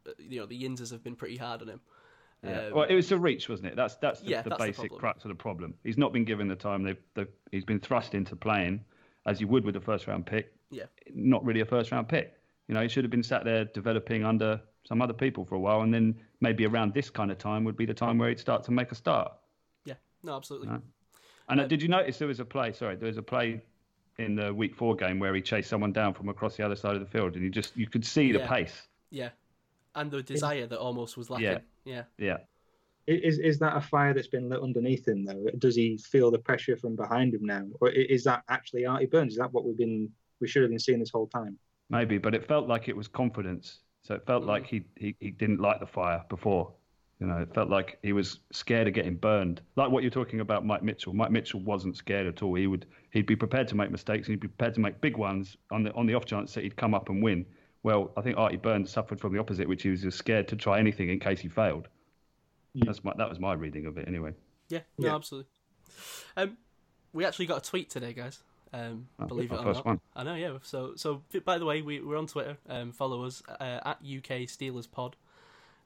[0.06, 1.80] uh, you know, the Yinzers have been pretty hard on him.
[2.42, 2.66] Yeah.
[2.66, 3.76] Um, well, it was a reach, wasn't it?
[3.76, 5.00] That's that's the, Yeah, the that's basic problem.
[5.00, 5.74] crux of the problem.
[5.84, 6.82] He's not been given the time.
[6.82, 8.84] They've, they've he's been thrust into playing
[9.28, 10.52] as you would with a first round pick.
[10.70, 10.84] Yeah.
[11.14, 12.34] Not really a first round pick.
[12.66, 15.58] You know, he should have been sat there developing under some other people for a
[15.58, 18.38] while, and then maybe around this kind of time would be the time where he'd
[18.38, 19.32] start to make a start.
[19.84, 20.68] yeah, no, absolutely.
[20.68, 20.80] No.
[21.50, 22.72] And Uh, did you notice there was a play?
[22.72, 23.62] Sorry, there was a play
[24.18, 26.94] in the week four game where he chased someone down from across the other side
[26.94, 28.48] of the field, and you just you could see the Yeah.
[28.48, 28.88] pace.
[29.10, 29.30] Yeah,
[29.94, 31.46] and the desire that almost was lacking.
[31.46, 31.58] Yeah.
[31.84, 32.02] yeah.
[32.18, 32.36] Yeah,
[33.08, 35.46] Is is that a fire that's been lit underneath him though?
[35.56, 39.32] Does he feel the pressure from behind him now, or is that actually Artie Burns?
[39.32, 41.58] Is that what we've been we should have been seeing this whole time.
[41.90, 43.78] Maybe, but it felt like it was confidence.
[44.02, 46.72] So it felt like he, he he didn't light the fire before.
[47.18, 49.62] You know, it felt like he was scared of getting burned.
[49.74, 51.14] Like what you're talking about, Mike Mitchell.
[51.14, 52.54] Mike Mitchell wasn't scared at all.
[52.54, 55.16] He would he'd be prepared to make mistakes and he'd be prepared to make big
[55.16, 57.46] ones on the on the off chance that he'd come up and win.
[57.82, 60.56] Well, I think Artie Burns suffered from the opposite, which he was just scared to
[60.56, 61.88] try anything in case he failed.
[62.74, 64.35] That's my that was my reading of it anyway.
[64.68, 65.14] Yeah, no, Yeah.
[65.14, 65.50] absolutely.
[66.37, 66.57] Um,
[67.12, 68.38] we actually got a tweet today, guys.
[68.72, 69.87] Um, Oh, believe it or first not.
[69.87, 70.00] one.
[70.14, 70.59] I know, yeah.
[70.62, 72.59] So, so by the way, we, we're on Twitter.
[72.68, 75.16] Um, follow us uh, at UK Steelers Pod.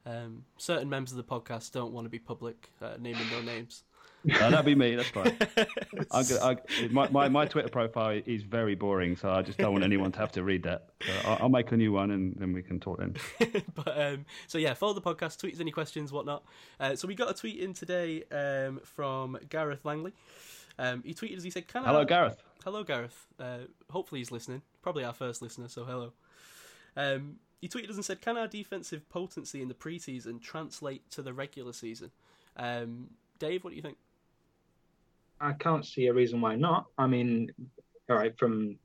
[0.05, 3.85] Um, certain members of the podcast don't want to be public, uh, naming no names.
[4.24, 4.94] No, that'd be me.
[4.94, 5.37] That's fine.
[6.11, 6.56] I'm gonna, I,
[6.90, 10.18] my, my my Twitter profile is very boring, so I just don't want anyone to
[10.18, 10.90] have to read that.
[11.04, 13.16] So I'll, I'll make a new one and then we can talk then.
[13.74, 16.44] but um, so yeah, follow the podcast, tweet us any questions, whatnot.
[16.78, 20.12] Uh, so we got a tweet in today um, from Gareth Langley.
[20.78, 22.42] Um, he tweeted as he said, "Can I?" Hello, Gareth.
[22.64, 23.26] Hello, Gareth.
[23.38, 23.58] Uh,
[23.90, 24.62] hopefully he's listening.
[24.82, 26.12] Probably our first listener, so hello.
[26.96, 31.22] Um, he tweeted us and said, "Can our defensive potency in the preseason translate to
[31.22, 32.11] the regular season?"
[32.56, 33.96] Um, Dave, what do you think?
[35.42, 36.87] I can't see a reason why not.
[36.96, 37.50] I mean,
[38.09, 38.78] all right, from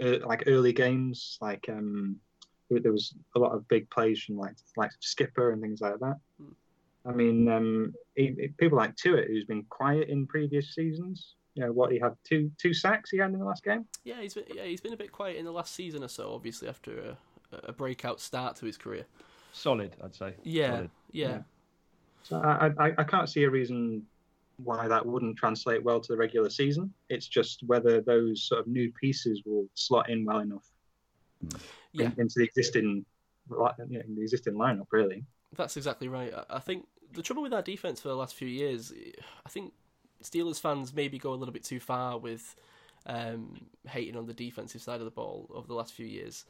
[0.00, 2.16] uh, like early games, like um,
[2.70, 5.98] there there was a lot of big plays from like like Skipper and things like
[6.00, 6.16] that.
[6.38, 6.52] Hmm.
[7.06, 11.34] I mean, um, he, he- people like Tuitt, who's been quiet in previous seasons.
[11.54, 11.92] You know what?
[11.92, 13.86] He had two two sacks he had in the last game.
[14.04, 16.32] Yeah, he's been, yeah he's been a bit quiet in the last season or so.
[16.34, 17.16] Obviously, after
[17.52, 19.06] a, a breakout start to his career.
[19.52, 20.34] Solid, I'd say.
[20.42, 20.90] Yeah, Solid.
[21.12, 21.28] yeah.
[21.28, 21.38] Yeah.
[22.24, 24.02] So I, I I can't see a reason
[24.56, 26.92] why that wouldn't translate well to the regular season.
[27.08, 30.70] It's just whether those sort of new pieces will slot in well enough
[31.92, 32.06] Yeah.
[32.06, 33.04] in- into the existing
[33.50, 34.86] you know, the existing lineup.
[34.90, 36.32] Really, That's exactly right.
[36.32, 38.92] I- I think the trouble with our defense for the last few years,
[39.44, 39.74] I think
[40.22, 42.56] Steelers fans maybe go a little bit too far with
[43.06, 46.46] um, hating on the defensive side of the ball over the last few years.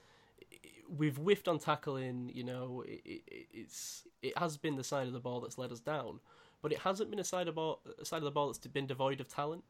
[0.88, 2.31] We've whiffed on tackling.
[2.33, 5.73] You know, it, it, it's it has been the side of the ball that's let
[5.73, 6.21] us down,
[6.64, 8.87] but it hasn't been a side of ball a side of the ball that's been
[8.87, 9.62] devoid of talent.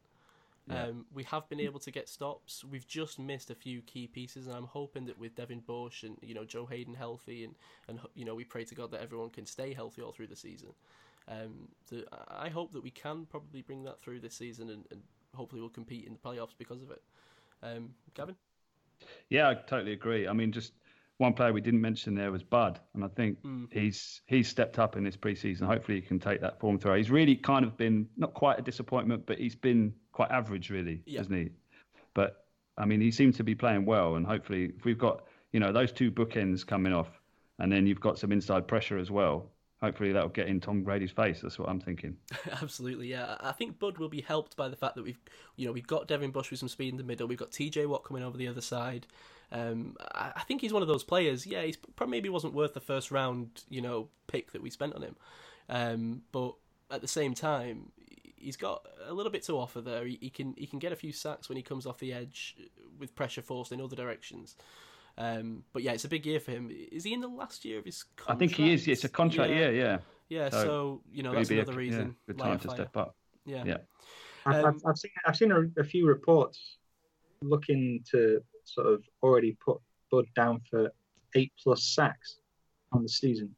[0.71, 0.85] Yeah.
[0.85, 2.63] Um, we have been able to get stops.
[2.63, 6.17] We've just missed a few key pieces, and I'm hoping that with Devin Bush and
[6.21, 7.53] you know Joe Haden healthy, and
[7.89, 10.37] and you know we pray to God that everyone can stay healthy all through the
[10.37, 10.69] season.
[11.27, 15.01] Um, the, I hope that we can probably bring that through this season, and, and
[15.35, 17.01] hopefully we'll compete in the playoffs because of it.
[17.61, 18.37] Um, Gavin,
[19.27, 20.29] Yeah, I totally agree.
[20.29, 20.71] I mean, just
[21.17, 23.71] one player we didn't mention there was Bud, and I think Mm.
[23.71, 25.61] he's he's stepped up in this preseason.
[25.67, 26.95] Hopefully, he can take that form through.
[26.95, 31.01] He's really kind of been not quite a disappointment, but he's been quite average, really,
[31.05, 31.19] Yeah.
[31.19, 31.49] hasn't he?
[32.13, 32.45] But
[32.77, 35.23] I mean, he seems to be playing well, and hopefully, if we've got
[35.53, 37.21] you know those two bookends coming off,
[37.59, 39.51] and then you've got some inside pressure as well.
[39.81, 41.41] Hopefully, that'll get in Tom Brady's face.
[41.41, 42.17] That's what I'm thinking.
[42.61, 43.37] absolutely, yeah.
[43.39, 45.19] I I think Bud will be helped by the fact that we've,
[45.57, 47.27] you know, we've got Devin Bush with some speed in the middle.
[47.27, 47.85] We've got T.J.
[47.85, 49.05] Watt coming over the other side.
[49.51, 51.45] Um, I, I think he's one of those players.
[51.45, 54.93] Yeah, he's probably maybe wasn't worth the first round, you know, pick that we spent
[54.95, 55.15] on him.
[55.69, 56.55] Um, but
[56.91, 57.91] at the same time,
[58.35, 60.05] he's got a little bit to offer there.
[60.05, 62.55] He, he can he can get a few sacks when he comes off the edge
[62.99, 64.55] with pressure forced in other directions.
[65.17, 66.69] Um, but yeah, it's a big year for him.
[66.91, 68.39] Is he in the last year of his I contract?
[68.39, 68.87] think he is.
[68.87, 69.57] It's a contract Yeah.
[69.57, 69.97] year, yeah.
[70.27, 72.15] Yeah, So, so, you know Really that's be a- another yeah, reason.
[72.27, 72.75] good time to fire.
[72.77, 73.15] step up.
[73.45, 73.63] Yeah.
[73.65, 73.77] Yeah.
[74.45, 76.77] I've, Um, I've, I've seen I've seen a, a few reports
[77.41, 79.79] looking to sort of already put
[80.11, 80.91] Bud down for
[81.35, 82.37] eight plus sacks
[82.91, 83.55] on the season.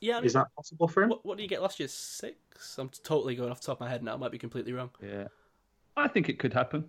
[0.00, 0.14] yeah.
[0.16, 1.10] I mean, Is that possible for him?
[1.10, 1.88] what, what did you get last year?
[1.88, 2.36] Six.
[2.78, 4.14] I'm totally going off the top of my head now.
[4.14, 4.90] I might be completely wrong.
[5.02, 5.28] Yeah.
[5.96, 6.84] I think it could happen.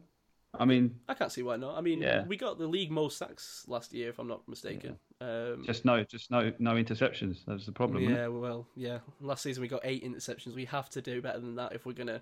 [0.60, 1.78] I mean, I can't see why not.
[1.78, 2.26] I mean, Yeah.
[2.26, 4.98] we got the league most sacks last year, if I'm not mistaken.
[5.22, 7.46] Um, just no, just no, no interceptions.
[7.46, 8.02] That's the problem.
[8.04, 8.18] isn't it?
[8.18, 9.00] yeah, well, yeah.
[9.22, 10.56] Last season we got eight interceptions.
[10.56, 12.22] We have to do better than that if we're gonna.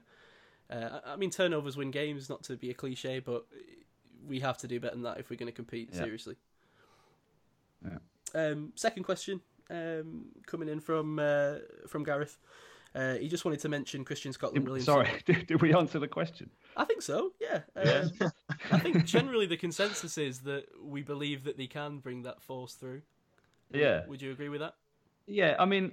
[0.70, 3.46] Uh, I I mean, turnovers win games, not to be a cliche, but
[4.28, 6.00] we have to do better than that if we're going to compete Yeah.
[6.04, 6.36] seriously.
[7.86, 7.98] Yeah.
[8.36, 11.56] Um, second question um, coming in from uh,
[11.88, 12.38] from Gareth.
[12.96, 14.94] Uh, he just wanted to mention Christian Scotland Did- Williamson.
[14.94, 16.50] Sorry, did, did we answer the question?
[16.76, 17.32] I think so.
[17.40, 17.62] Yeah.
[17.76, 18.32] Um,
[18.72, 22.74] I think generally the consensus is that we believe that they can bring that force
[22.74, 23.02] through.
[23.72, 24.76] Yeah, Would you agree with that?
[25.28, 25.56] yeah.
[25.60, 25.92] I mean,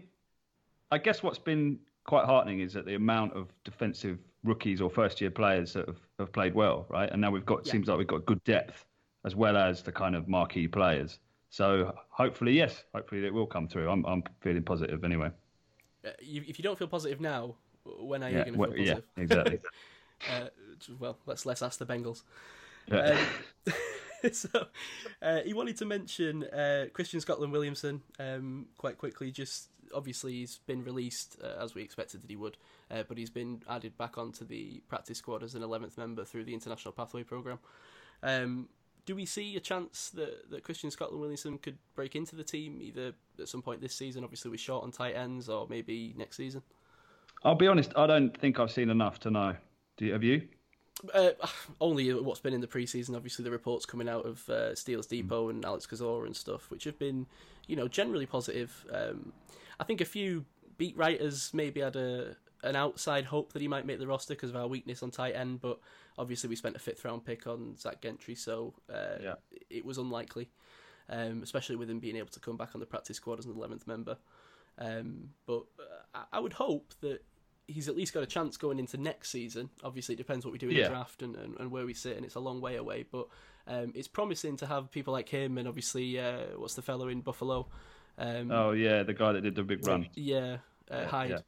[0.93, 5.31] I guess what's been quite heartening is that the amount of defensive rookies or first-year
[5.31, 7.11] players that have, have played well, right?
[7.11, 7.73] And now we've got Yeah.
[7.73, 8.85] seems like we've got good depth
[9.25, 11.19] as well as the kind of marquee players.
[11.51, 13.89] So hopefully, yes, hopefully it will come through.
[13.91, 15.31] I'm I'm feeling positive anyway.
[16.05, 17.55] Uh, you, if you don't feel positive now,
[17.85, 19.61] when are you going to well, feel yeah, exactly.
[20.31, 20.49] Uh,
[20.99, 22.23] well, let's let's ask the Bengals.
[22.87, 23.19] Yeah.
[23.67, 24.67] Um, so
[25.21, 29.31] uh, he wanted to mention uh, Christian Scotland Williamson um, quite quickly.
[29.31, 32.57] Just obviously he's been released uh, as we expected that he would,
[32.91, 36.45] uh, but he's been added back onto the practice squad as an 11th member through
[36.45, 37.59] the International Pathway Program.
[38.23, 38.69] Um,
[39.07, 42.81] do we see a chance that, that Christian Scotland Williamson could break into the team
[42.81, 44.25] either at some point this season?
[44.25, 46.63] Obviously, we're short on tight ends, or maybe next season.
[47.43, 47.93] I'll be honest.
[47.97, 49.57] I don't think I've seen enough to know.
[49.97, 50.49] Do you, have you?
[51.13, 51.31] Uh,
[51.81, 53.17] only what's been in the preseason.
[53.17, 56.85] Obviously, the reports coming out of uh, Steelers Depot and Alex Kozora and stuff, which
[56.85, 57.27] have been,
[57.67, 58.85] you know, generally positive.
[58.93, 59.33] Um,
[59.81, 60.45] I think a few
[60.79, 64.49] beat writers maybe had a an outside hope that he might make the roster because
[64.49, 65.79] of our weakness on tight end, but
[66.17, 69.35] obviously we spent a fifth round pick on Zach Gentry, so uh, Yeah.
[69.69, 70.49] it was unlikely,
[71.11, 73.53] um, especially with him being able to come back on the practice squad as an
[73.55, 74.17] eleventh member.
[74.79, 75.65] Um, but
[76.15, 77.23] uh, I would hope that
[77.67, 79.71] he's at least got a chance going into next season.
[79.83, 80.85] Obviously, it depends what we do in Yeah.
[80.85, 83.05] the draft and, and, and where we sit, and it's a long way away.
[83.11, 83.29] But
[83.67, 87.21] um, it's promising to have people like him, and obviously, uh, what's the fellow in
[87.23, 87.67] Buffalo?
[88.19, 90.09] Um, Oh yeah, the guy that did the big run.
[90.15, 90.59] yeah,
[90.91, 91.39] uh, Yeah, Hyde yeah.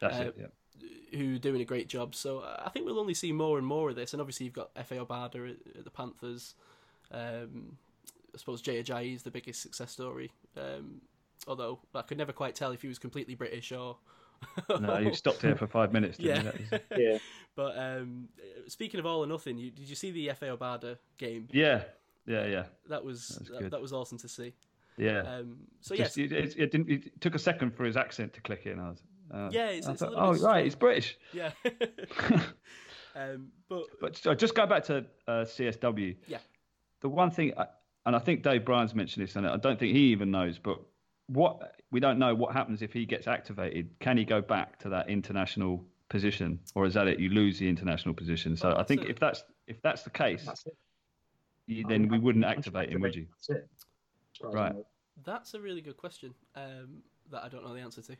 [0.00, 0.36] That's Uh, it.
[0.38, 1.18] Yeah.
[1.18, 2.14] who are doing a great job.
[2.14, 4.12] So I think we'll only see more and more of this.
[4.14, 6.54] And obviously, you've got Efe Obada at, at the Panthers.
[7.10, 7.78] Um,
[8.34, 10.32] I suppose Jay Ajayi is the biggest success story.
[10.56, 11.00] Um,
[11.46, 13.96] although I could never quite tell if he was completely British or.
[14.80, 16.18] No, you stopped here for five minutes.
[16.18, 16.78] Didn't Yeah.
[16.90, 16.96] you?
[17.12, 17.18] Yeah,
[17.56, 18.28] but um,
[18.66, 21.48] speaking of all or nothing, you, did you see the Efe Obada game?
[21.52, 21.82] yeah,
[22.26, 24.52] yeah, yeah, That was That was that, that was awesome to see.
[24.96, 25.20] yeah.
[25.20, 26.90] Um, so Just- yes, it, it, it didn't.
[26.90, 28.78] It took a second for his accent to click in.
[28.78, 31.16] I was, uh, Yeah, it's- I it's a thought, little oh bit right, he's British.
[31.32, 31.50] yeah.
[33.16, 36.16] um, but But just go back to uh, CSW.
[36.26, 36.38] Yeah.
[37.00, 37.66] The one thing, I-
[38.06, 40.78] and I think Dave Bryan's mentioned this, and I don't think he even knows, but
[41.28, 43.90] what we don't know what happens if he gets activated.
[44.00, 47.20] Can he go back to that international position, or is that it?
[47.20, 48.56] You lose the international position.
[48.56, 50.64] So Well, I think that's a- if that's if that's the case, that's
[51.66, 53.26] you, then we wouldn't activate him, would you?
[53.30, 53.68] That's it.
[54.32, 54.84] As far as I Right.
[55.24, 58.16] that's a really good question um, that I don't know the answer to.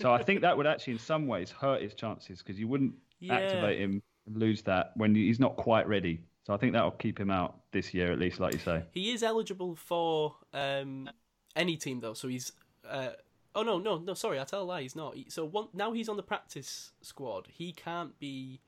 [0.00, 2.94] So I think that would actually, in some ways, hurt his chances because you wouldn't
[3.20, 3.34] Yeah.
[3.34, 6.20] activate him and lose that when he's not quite ready.
[6.44, 8.84] So I think that will keep him out this year, at least, like you say.
[8.92, 11.08] He is eligible for um,
[11.56, 12.52] any team though, so he's.
[12.88, 13.10] Uh,
[13.54, 14.14] oh no, no, no!
[14.14, 14.82] Sorry, I tell a lie.
[14.82, 15.14] He's not.
[15.14, 17.48] He- So one, now he's on the practice squad.
[17.52, 18.60] He can't be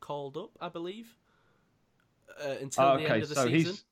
[0.00, 1.14] called up, I believe,
[2.44, 3.84] uh, until Oh, the end of the so season he's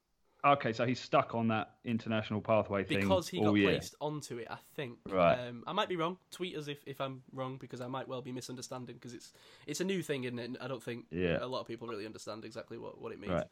[0.45, 0.73] okay.
[0.73, 3.71] So he's stuck on that international pathway thing because he got year.
[3.71, 4.47] placed onto it.
[4.51, 4.99] I think.
[5.09, 5.49] Right.
[5.49, 6.19] Um, I might be wrong.
[6.31, 9.33] Tweet us if, if I'm wrong because I might well be misunderstanding because it's
[9.67, 10.45] it's a new thing, isn't it?
[10.45, 11.39] And I don't think Yeah.
[11.41, 13.33] a lot of people really understand exactly what, what it means.
[13.33, 13.47] Right.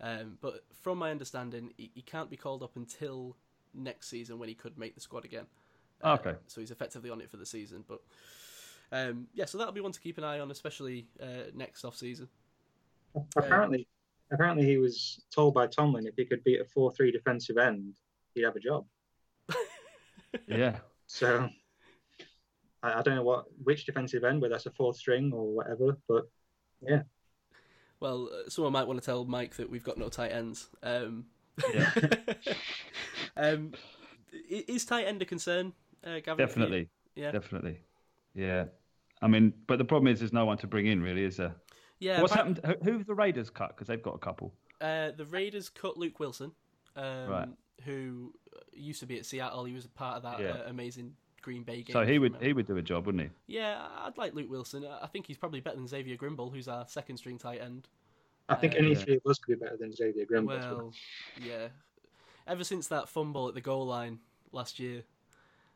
[0.00, 3.36] Um, but from my understanding, he, he can't be called up until
[3.74, 5.46] next season when he could make the squad again.
[6.02, 6.34] Uh, Okay.
[6.46, 7.84] So he's effectively on it for the season.
[7.86, 8.00] But
[8.92, 11.96] um, yeah, so that'll be one to keep an eye on, especially uh, next off
[11.96, 12.28] season.
[13.36, 13.86] Apparently,
[14.30, 17.94] apparently he was told by Tomlin if he could beat a four-three defensive end,
[18.34, 18.86] he'd have a job.
[20.46, 20.76] Yeah.
[21.06, 21.48] So
[22.82, 25.96] I, I don't know what which defensive end, whether that's a fourth string or whatever,
[26.06, 26.28] but
[26.82, 27.02] yeah.
[28.00, 30.68] Well, uh, someone might want to tell Mike that we've got no tight ends.
[30.82, 31.26] Um,
[31.74, 31.94] Yeah.
[33.36, 33.72] um,
[34.48, 35.72] is tight end a concern,
[36.04, 36.36] uh, Gavin?
[36.46, 36.88] Definitely.
[37.14, 37.30] Yeah.
[37.32, 37.80] Definitely.
[38.34, 38.66] Yeah.
[39.20, 41.54] I mean, but the problem is, there's no one to bring in, really, is there?
[41.98, 42.20] Yeah.
[42.20, 42.84] What's apparent- happened?
[42.84, 43.70] Who who have the Raiders cut?
[43.70, 44.52] Because they've got a couple.
[44.80, 46.52] Uh, the Raiders cut Luke Wilson,
[46.94, 47.48] um, Right.
[47.84, 48.32] who
[48.72, 49.64] used to be at Seattle.
[49.64, 50.50] He was a part of that Yeah.
[50.50, 51.92] uh, amazing Green Bay game.
[51.94, 53.54] So he would he would do a job, wouldn't he?
[53.56, 54.84] Yeah, I'd like Luke Wilson.
[54.86, 57.88] I think he's probably better than Xavier Grimble, who's our second string tight end.
[58.48, 58.98] I think Uh, any Yeah.
[58.98, 60.58] three of us could be better than Xavier Grimble.
[60.58, 60.92] Well,
[61.42, 61.68] yeah.
[62.46, 64.20] Ever since that fumble at the goal line
[64.52, 65.04] last year,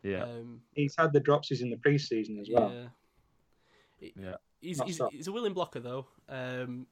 [0.02, 0.24] Yeah.
[0.24, 2.72] um, He's had the dropsies in the preseason as well.
[2.72, 2.88] yeah.
[3.98, 4.36] He- Yeah.
[4.60, 6.06] He's, he's, he's a willing blocker though.
[6.28, 6.86] Um,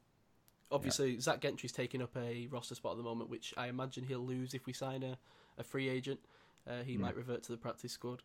[0.71, 4.25] obviously, Zach Gentry's taking up a roster spot at the moment, which I imagine he'll
[4.25, 5.17] lose if we sign a,
[5.57, 6.19] a free agent.
[6.67, 8.21] Uh, he might revert to the practice squad.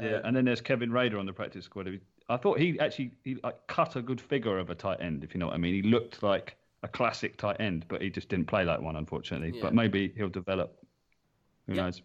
[0.00, 2.00] Yeah, Um, and then there's Kevin Rader on the practice squad.
[2.28, 5.34] I thought he actually he like cut a good figure of a tight end, if
[5.34, 5.74] you know what I mean.
[5.74, 9.52] He looked like a classic tight end, but he just didn't play like one, unfortunately.
[9.54, 9.62] Yeah.
[9.62, 10.78] But maybe he'll develop.
[11.66, 11.84] Who Yeah.
[11.84, 12.02] knows?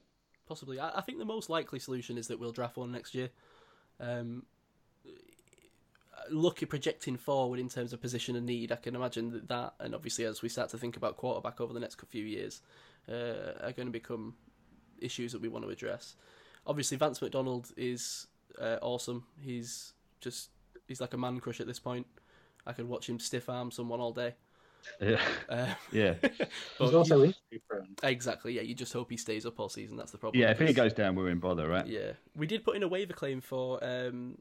[0.48, 0.80] Possibly.
[0.80, 3.30] I, I think the most likely solution is that we'll draft one next year.
[4.00, 4.44] Um,
[6.30, 8.72] look at projecting forward in terms of position and need.
[8.72, 11.74] I can imagine that, that and obviously as we start to think about quarterback over
[11.74, 12.62] the next few years,
[13.10, 14.36] uh, are going to become
[15.00, 16.16] issues that we want to address.
[16.68, 18.28] Obviously, Vance McDonald is
[18.60, 19.26] uh, awesome.
[19.40, 20.50] He's just
[20.88, 22.08] he's like a man crush at this point.
[22.66, 24.34] I could watch him stiff arm someone all day.
[25.02, 26.32] Yeah, Uh, yeah, but
[26.80, 27.96] He's also injury prone.
[28.04, 28.62] exactly yeah.
[28.62, 29.98] You just hope he stays up all season.
[29.98, 30.42] That's the problem.
[30.42, 30.52] yeah.
[30.52, 31.86] If he goes down, we're in bother, right?
[31.86, 34.38] Yeah, we did put in a waiver claim for um,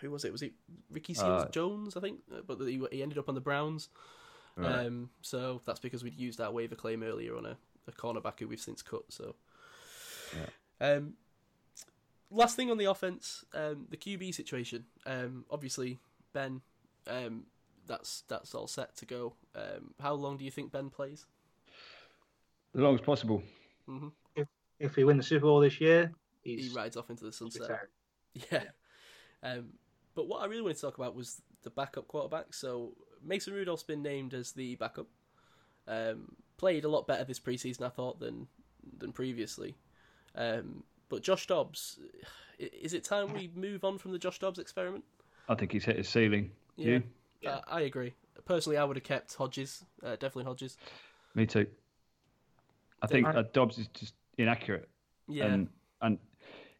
[0.00, 0.32] who was it?
[0.32, 0.52] Was it
[0.90, 1.96] Ricky Seals Uh, Jones?
[1.96, 3.88] I think, Uh, but he, he ended up on the Browns.
[4.56, 4.86] Right.
[4.86, 8.48] Um, so that's because we'd used our waiver claim earlier on a, a cornerback who
[8.48, 9.02] we've since cut.
[9.08, 9.34] So,
[10.80, 11.14] um,
[12.30, 14.84] last thing on the offense, um, the QB situation.
[15.06, 15.98] Um, obviously
[16.32, 16.60] Ben,
[17.06, 17.44] um,
[17.88, 19.34] that's that's all set to go.
[19.56, 21.26] Um, how long do you think Ben plays?
[22.74, 23.42] As long as possible.
[23.86, 24.08] hmm
[24.78, 27.62] If we win the Super Bowl this year, He rides off into the sunset.
[27.62, 27.88] retired.
[28.52, 28.64] Yeah.
[29.42, 29.70] Um,
[30.14, 32.54] but what I really wanted to talk about was the backup quarterback.
[32.54, 32.92] So
[33.24, 35.06] Mason Rudolph's been named as the backup.
[35.88, 38.46] Um, played a lot better this preseason, I thought, than
[38.98, 39.76] than previously.
[40.34, 41.98] Um, but Josh Dobbs,
[42.58, 45.04] is it time we move on from the Josh Dobbs experiment?
[45.48, 46.50] I think he's hit his ceiling.
[46.76, 47.02] Yeah, You?
[47.40, 47.56] Yeah.
[47.56, 48.14] Uh, I agree.
[48.44, 50.76] Personally, I would have kept Hodges, uh, definitely Hodges.
[51.34, 51.66] Me too.
[53.02, 54.88] I think uh, Dobbs is just inaccurate.
[55.28, 55.68] Yeah, And,
[56.00, 56.18] and,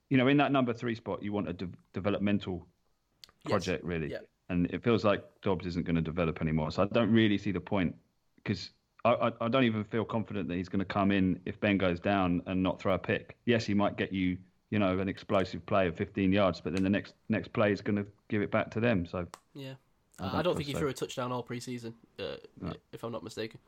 [0.09, 2.67] you know, in that number three spot, you want a de- developmental
[3.47, 3.51] Yes.
[3.65, 4.11] project, really.
[4.11, 4.19] Yeah.
[4.49, 6.71] And it feels like Dobbs isn't going to develop anymore.
[6.71, 7.95] So I don't really see the point
[8.37, 8.71] because
[9.05, 11.79] I, I, I don't even feel confident that he's going to come in if Ben
[11.79, 13.37] goes down and not throw a pick.
[13.45, 14.39] Yes, he might get you,
[14.71, 17.81] you know, an explosive play of 15 yards, but then the next next play is
[17.81, 19.07] going to give it back to them.
[19.07, 19.75] So yeah.
[20.21, 20.81] I I, don't I don't think he so.
[20.81, 22.73] threw a touchdown all preseason, uh, No.
[22.93, 23.61] if I'm not mistaken.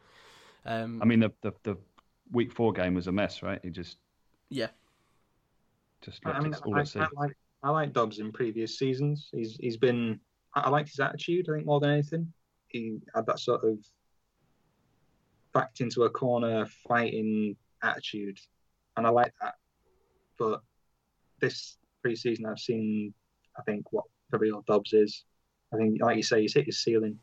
[0.64, 1.76] Um, I mean, the, the the
[2.32, 3.60] week four game was a mess, right?
[3.62, 3.98] He just
[4.50, 4.68] yeah,
[6.02, 6.84] just I mean, all I.
[6.96, 9.28] I like I like Dobbs in previous seasons.
[9.32, 10.20] He's he's been
[10.54, 11.46] I, I liked his attitude.
[11.48, 12.32] I think more than anything,
[12.68, 13.78] he had that sort of
[15.52, 18.38] backed into a corner fighting attitude,
[18.96, 19.54] and I like that.
[20.38, 20.62] But
[21.40, 23.14] this preseason, I've seen
[23.58, 25.24] I think what the real Dobbs is.
[25.72, 27.18] I think, like you say, he's hit his ceiling.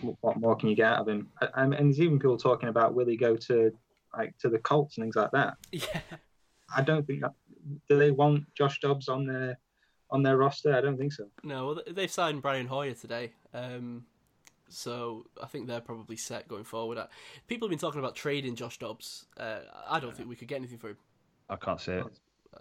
[0.00, 1.30] What- What more can you get out of him?
[1.40, 3.76] I- And, and there's even people talking about will he go to
[4.16, 5.56] like to the Colts and things like that.
[5.72, 6.00] yeah.
[6.74, 7.32] I don't think that.
[7.88, 9.58] Do they want Josh Dobbs on their
[10.10, 10.74] on their roster?
[10.74, 11.28] I don't think so.
[11.42, 14.04] No, well, they've signed Brian Hoyer today, um,
[14.68, 16.98] so I think they're probably set going forward.
[16.98, 17.06] Uh,
[17.48, 19.26] People have been talking about trading Josh Dobbs.
[19.36, 20.98] Uh, I don't think we could get anything for him.
[21.48, 22.06] I can't see it.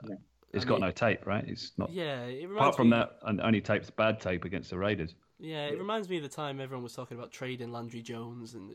[0.07, 0.15] Yeah.
[0.53, 1.43] He's I got mean- no tape, right?
[1.47, 1.91] It's not.
[1.91, 5.15] Yeah, it reminds Apart from me, that, and only tapes bad tape against the Raiders.
[5.39, 8.71] Yeah, it reminds me of the time everyone was talking about trading Landry Jones, and
[8.71, 8.73] uh,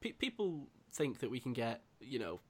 [0.00, 2.40] pe- people think that we can get, you know,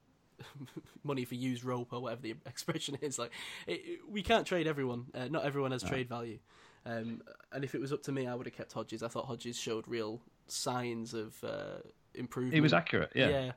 [1.03, 3.17] money for used rope or whatever the expression is.
[3.17, 3.31] Like,
[3.65, 5.05] it, we can't trade everyone.
[5.15, 6.39] Uh, not everyone has trade value.
[6.85, 7.21] Um,
[7.53, 9.03] and if it was up to me, I would have kept Hodges.
[9.03, 11.77] I thought Hodges showed real signs of uh,
[12.13, 12.55] improvement.
[12.55, 13.29] He was accurate, yeah.
[13.29, 13.51] Yeah.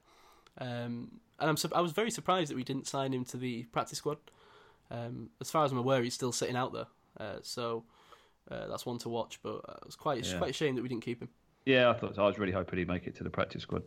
[0.58, 3.64] Um, and I'm su- I was very surprised that we didn't sign him to the
[3.64, 4.18] practice squad.
[4.90, 6.86] Um, as far as I'm aware, he's still sitting out there.
[7.18, 7.84] Uh, so
[8.50, 9.40] uh, that's one to watch.
[9.42, 10.38] But uh, it was quite it's Yeah.
[10.38, 11.28] quite a shame that we didn't keep him.
[11.64, 13.82] Yeah, I thought I was really hoping he'd make it to the practice squad.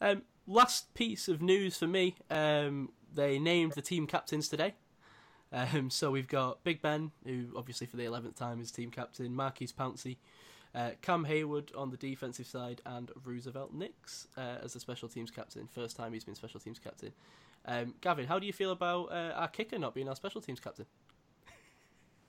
[0.00, 4.74] Um, last piece of news for me: um, they named the team captains today.
[5.52, 9.34] Um, so we've got Big Ben, who obviously for the eleventh time is team captain,
[9.34, 10.16] Maurkice Pouncey,
[10.74, 15.30] uh, Cam Heyward on the defensive side, and Roosevelt Nix uh, as the special teams
[15.30, 15.68] captain.
[15.72, 17.12] First time he's been special teams captain.
[17.66, 20.60] Um, Gavin, how do you feel about uh, our kicker not being our special teams
[20.60, 20.86] captain?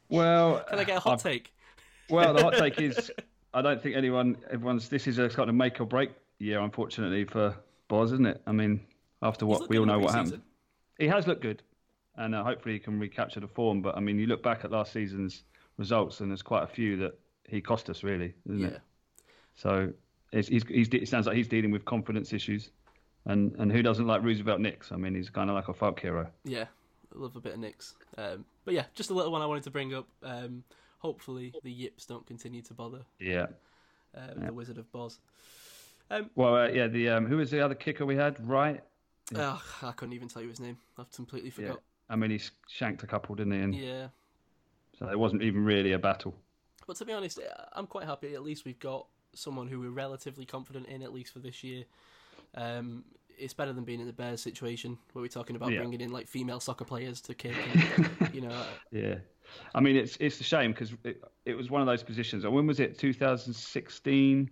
[0.10, 1.54] Well, Can I get a hot I've- take?
[2.10, 3.12] Well, the hot take is
[3.54, 4.88] I don't think anyone, everyone's.
[4.89, 7.56] This is a kind of make or break year, unfortunately, for
[7.89, 8.41] Boz, isn't it?
[8.47, 8.80] I mean,
[9.21, 10.13] after what we all know what preseason.
[10.26, 10.41] happened,
[11.00, 11.63] he has looked good,
[12.15, 13.82] and uh, hopefully he can recapture the form.
[13.82, 15.43] But I mean, you look back at last season's
[15.78, 17.19] results, and there's quite a few that
[17.50, 18.67] he cost us, really, isn't Yeah.
[18.67, 18.82] it?
[19.56, 19.91] So
[20.32, 22.69] it's, he's, he's, it sounds like he's dealing with confidence issues,
[23.28, 24.92] and and who doesn't like Roosevelt Nix?
[24.92, 26.28] I mean, he's kind of like a folk hero.
[26.44, 26.66] Yeah,
[27.16, 27.94] I love a bit of Nix.
[28.18, 30.08] Um, but yeah, just a little one I wanted to bring up.
[30.24, 30.63] Um,
[31.00, 33.48] hopefully the Yips don't continue to bother Yeah.
[34.16, 35.20] uh, the Wizard of Boz.
[36.10, 36.88] Um, Well, uh, yeah.
[36.88, 38.46] The um, who was the other kicker we had?
[38.48, 38.82] Right.
[39.36, 40.78] ugh, I couldn't even tell you his name.
[40.98, 41.68] I've completely Yeah.
[41.68, 41.82] forgot.
[42.10, 43.60] I mean, he shanked a couple, didn't he?
[43.60, 44.08] And Yeah.
[44.98, 46.34] so it wasn't even really a battle.
[46.88, 47.40] But to be honest,
[47.74, 48.34] I'm quite happy.
[48.34, 51.84] At least we've got someone who we're relatively confident in, at least for this year.
[52.56, 53.04] Um,
[53.40, 55.80] it's better than being in the Bears situation where we're talking about Yeah.
[55.80, 57.54] bringing in like female soccer players to kick.
[57.96, 59.16] And, you know, uh, Yeah,
[59.76, 62.46] I mean it's it's a shame because it, it was one of those positions.
[62.46, 62.98] And when was it?
[62.98, 64.50] 2016,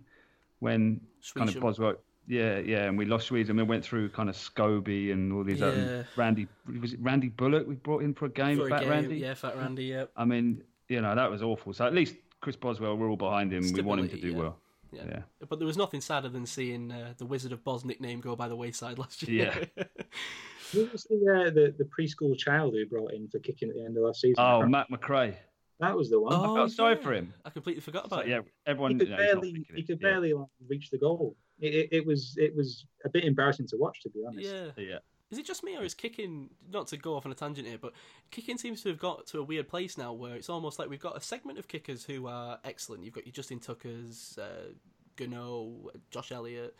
[0.60, 1.00] when
[1.34, 1.94] kind of Boswell.
[2.28, 3.50] Yeah, yeah, and we lost Sweden.
[3.50, 5.60] and we went through kind of Scobee and all these.
[5.60, 5.66] Yeah.
[5.68, 6.48] Um, Randy
[6.80, 8.56] was it Randy Bullock we brought in for a game?
[8.58, 9.16] for a Fat game, Randy.
[9.18, 10.04] yeah, Fat Randy, yeah.
[10.16, 11.72] I mean, you know that was awful.
[11.72, 13.64] So at least Chris Boswell, we're all behind him.
[13.72, 14.38] we want him to do yeah.
[14.38, 14.58] well.
[14.92, 15.02] Yeah.
[15.06, 15.22] Yeah.
[15.48, 18.48] But there was nothing sadder than seeing uh, the Wizard of Boz nickname go by
[18.48, 19.68] the wayside last year.
[19.76, 19.84] Yeah.
[20.72, 21.16] Who was the,
[21.46, 24.20] uh, the the preschool child who brought in for kicking at the end of last
[24.20, 24.36] season?
[24.38, 25.36] Oh, Matt McCrane.
[25.78, 26.32] that was the one.
[26.34, 27.02] Oh, felt sorry yeah.
[27.02, 27.32] for him.
[27.44, 28.92] I completely forgot So, about yeah, everyone.
[28.92, 29.86] he could you know, barely he it.
[29.86, 30.08] could Yeah.
[30.10, 31.36] barely like, reach the goal.
[31.60, 34.48] It, it, it was it was a bit embarrassing to watch, to be honest.
[34.48, 34.70] Yeah.
[34.76, 34.98] Yeah.
[35.30, 37.78] Is it just me or is kicking not to go off on a tangent here,
[37.80, 37.92] but
[38.30, 41.00] kicking seems to have got to a weird place now where it's almost like we've
[41.00, 43.04] got a segment of kickers who are excellent.
[43.04, 44.72] You've got your Justin Tuckers, uh,
[45.16, 46.76] Gano, Josh Elliott,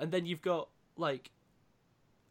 [0.00, 1.30] and then you've got like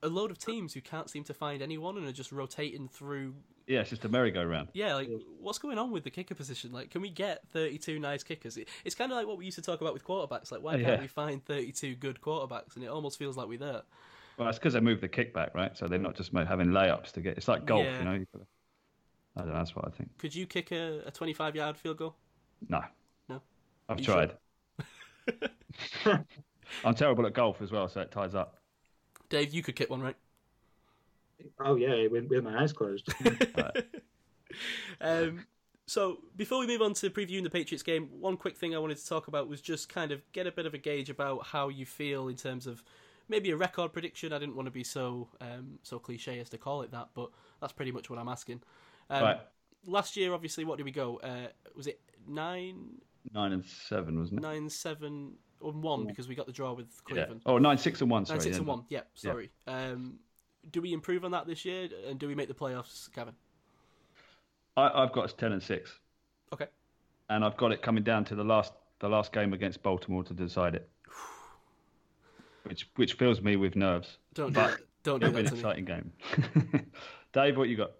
[0.01, 3.35] a load of teams who can't seem to find anyone and are just rotating through.
[3.67, 4.69] Yeah, it's just a merry-go-round.
[4.73, 5.09] Yeah, like
[5.39, 6.71] what's going on with the kicker position?
[6.71, 8.57] Like, can we get 32 nice kickers?
[8.83, 10.51] It's kind of like what we used to talk about with quarterbacks.
[10.51, 11.01] Like, why can't Yeah.
[11.01, 12.75] we find 32 good quarterbacks?
[12.75, 13.83] And it almost feels like we're there.
[14.41, 15.77] Well, it's because they moved the kickback, right?
[15.77, 17.37] So they're not just having layups to get.
[17.37, 17.99] It's like golf, Yeah.
[17.99, 18.13] you know.
[18.13, 18.47] You've gotta-
[19.35, 19.53] I don't know.
[19.53, 20.17] That's what I think.
[20.17, 22.15] Could you kick a, a 25 yard field goal?
[22.67, 22.81] No.
[23.29, 23.39] No?
[23.87, 24.31] I've You tried.
[26.83, 28.57] I'm terrible at golf as well, so it ties up.
[29.29, 30.15] Dave, you could kick one, right?
[31.59, 33.13] Oh yeah, with, with my eyes closed.
[34.99, 35.45] Um,
[35.85, 38.97] so before we move on to previewing the Patriots game, one quick thing I wanted
[38.97, 41.69] to talk about was just kind of get a bit of a gauge about how
[41.69, 42.83] you feel in terms of
[43.31, 44.31] maybe a record prediction.
[44.33, 47.29] I didn't want to be so um, so cliche as to call it that, but
[47.59, 48.61] that's pretty much what I'm asking.
[49.09, 49.39] Um, Right.
[49.87, 51.19] Last year, obviously, what did we go?
[51.23, 53.01] Uh, was it nine,
[53.33, 54.43] Nine and seven, wasn't it?
[54.43, 55.31] nine, seven,
[55.63, 57.15] and one because we got the draw with Yeah.
[57.15, 57.41] Cleveland.
[57.47, 58.25] Oh, nine, six, and one.
[58.27, 58.37] Sorry.
[58.37, 58.59] Nine, six, yeah.
[58.59, 58.83] and one.
[58.89, 59.49] Yeah, sorry.
[59.65, 60.19] Um,
[60.71, 63.33] do we improve on that this year, and do we make the playoffs, Kevin?
[64.77, 65.91] I, I've got us ten and six,
[66.53, 66.67] Okay.
[67.29, 70.33] and I've got it coming down to the last the last game against Baltimore to
[70.35, 70.87] decide it,
[72.63, 74.17] which which fills me with nerves.
[74.33, 74.67] Don't do,
[75.03, 75.59] don't do It'll be that an to me.
[75.59, 76.11] exciting game.
[77.33, 77.91] Dave, what you got?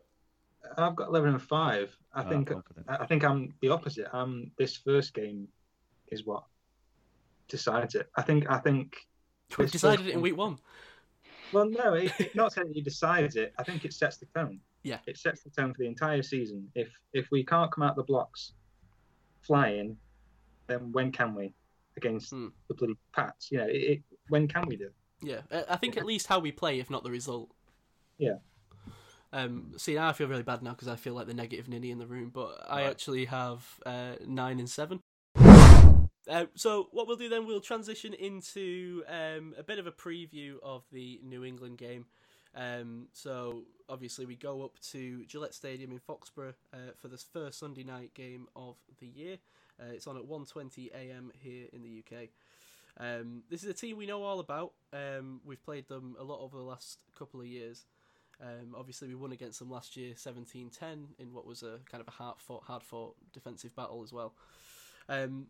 [0.77, 1.95] I've got eleven and five.
[2.13, 2.85] I Ah, think confident.
[2.89, 4.07] I I think I'm the opposite.
[4.15, 5.47] Um, this first game
[6.11, 6.43] is what
[7.47, 8.09] decides it.
[8.15, 8.95] I think I think
[9.57, 10.57] We decided it in week one.
[11.53, 13.53] Well, no, it, it, not saying it decides it.
[13.57, 14.61] I think it sets the tone.
[14.83, 14.99] Yeah.
[15.05, 16.69] It sets the tone for the entire season.
[16.75, 18.53] If if we can't come out the blocks
[19.41, 19.97] flying,
[20.67, 21.53] then when can we
[21.97, 22.47] against Hmm.
[22.69, 23.51] the bloody Pats?
[23.51, 24.01] You know, it, it,
[24.31, 24.85] when can we do?
[24.85, 24.93] it?
[25.21, 27.51] Yeah, I- think at least how we play, if not the result.
[28.17, 28.37] Yeah.
[29.33, 31.91] Um, see, now I feel really bad now because I feel like the negative ninny
[31.91, 34.99] in the room, but I actually have uh, nine and seven.
[36.29, 40.55] Uh, so what we'll do then, we'll transition into um, a bit of a preview
[40.63, 42.05] of the New England game.
[42.55, 47.59] Um, so obviously we go up to Gillette Stadium in Foxborough uh, for this first
[47.59, 49.37] Sunday night game of the year.
[49.79, 51.31] Uh, it's on at 1:20 a.m.
[51.39, 52.29] here in the UK.
[52.99, 54.73] Um, this is a team we know all about.
[54.93, 57.85] Um, we've played them a lot over the last couple of years.
[58.41, 62.07] Um, obviously, we won against them last year, 17-10, in what was a kind of
[62.07, 64.33] a hard fought, hard fought defensive battle as well.
[65.07, 65.47] Um,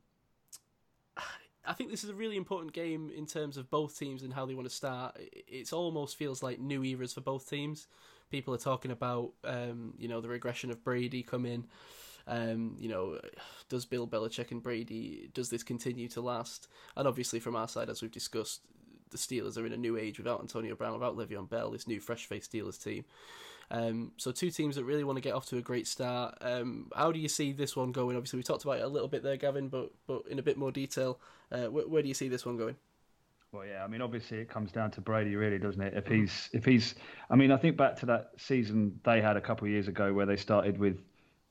[1.66, 4.46] I think this is a really important game in terms of both teams and how
[4.46, 5.18] they want to start.
[5.48, 7.88] It almost feels like new eras for both teams.
[8.30, 11.66] People are talking about, um, you know, the regression of Brady come in.
[12.28, 13.20] Um, you know,
[13.70, 16.68] does Bill Belichick and Brady does this continue to last?
[16.96, 18.62] And obviously, from our side, as we've discussed,
[19.10, 22.00] the Steelers are in a new age without Antonio Brown, without Le'Veon Bell, this new
[22.00, 23.04] fresh-faced Steelers team.
[23.70, 26.38] Um, so two teams that really want to get off to a great start.
[26.42, 28.18] Um, how do you see this one going?
[28.18, 30.58] Obviously, we talked about it a little bit there, Gavin, but but in a bit
[30.58, 31.20] more detail.
[31.52, 32.76] Uh, where, where do you see this one going?
[33.52, 35.94] Well, yeah, I mean, obviously it comes down to Brady, really, doesn't it?
[35.94, 36.96] If he's, if he's,
[37.30, 40.14] I mean, I think back to that season they had a couple of years ago
[40.14, 40.98] where they started with,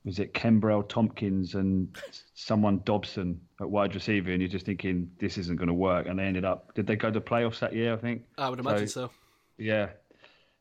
[0.05, 1.95] was it Kenbrell Thompkins and
[2.35, 6.19] someone Dobson at wide receiver, and you're just thinking this isn't going to work, and
[6.19, 7.93] they ended up, did they go to playoffs that year?
[7.93, 8.23] I think.
[8.39, 9.11] I would imagine so.
[9.59, 9.91] Yeah.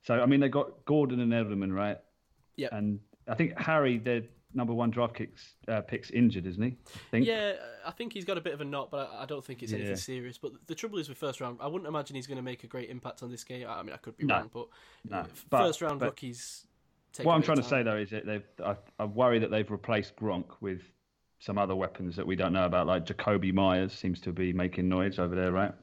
[0.03, 1.97] So I mean, they got Gordon and Edelman, right?
[2.55, 2.69] Yeah.
[2.71, 4.23] And I think Harry, their
[4.53, 6.69] number one draft kicks, uh, picks injured, isn't he?
[6.87, 7.25] I think.
[7.27, 7.53] Yeah,
[7.85, 9.71] I think he's got a bit of a knot, but I, I don't think it's
[9.71, 9.95] anything Yeah.
[9.95, 10.37] serious.
[10.37, 12.67] But the trouble is with first round, I wouldn't imagine he's going to make a
[12.67, 13.67] great impact on this game.
[13.69, 14.35] I mean, I could be No.
[14.35, 14.67] wrong, but,
[15.09, 15.25] No.
[15.49, 16.65] But- first round but- rookies.
[17.23, 18.43] What I'm trying to say though is that they've.
[18.63, 20.81] I, I worry that they've replaced Gronk with
[21.39, 24.89] some other weapons that we don't know about, like Jakobi Meyers seems to be making
[24.89, 25.73] noise over there, right?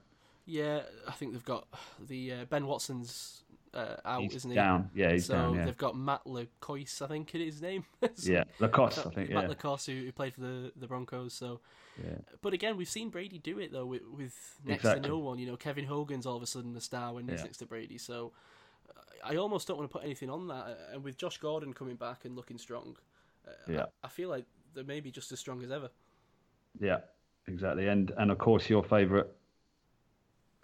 [0.45, 1.67] Yeah, I think they've got
[2.07, 3.43] the uh, Ben Watson's
[3.75, 4.55] uh, out, he's isn't he?
[4.55, 4.91] down.
[4.95, 5.55] Yeah, he's so down.
[5.55, 7.85] Yeah, they've got Matt Lecois, I think it is his name.
[8.15, 8.45] So- yeah.
[8.61, 9.31] LaCosse, I think.
[9.31, 11.33] Matt Yeah, LaCosse, who, who played for the, the Broncos.
[11.35, 11.61] So,
[12.03, 12.17] yeah.
[12.43, 15.03] but again, we've seen Brady do it though with, with next Exactly.
[15.03, 15.39] to no one.
[15.39, 17.45] You know, Kevin Hogan's all of a sudden a star when he's Yeah.
[17.45, 17.99] next to Brady.
[17.99, 18.33] So,
[19.25, 20.55] I almost don't want to put anything on that.
[20.67, 22.97] Uh, And with Josh Gordon coming back and looking strong,
[23.47, 23.87] uh, Yeah.
[24.03, 25.91] I, I feel like they may be just as strong as ever.
[26.81, 26.99] Yeah,
[27.49, 27.89] exactly.
[27.89, 29.27] And and of course your favourite,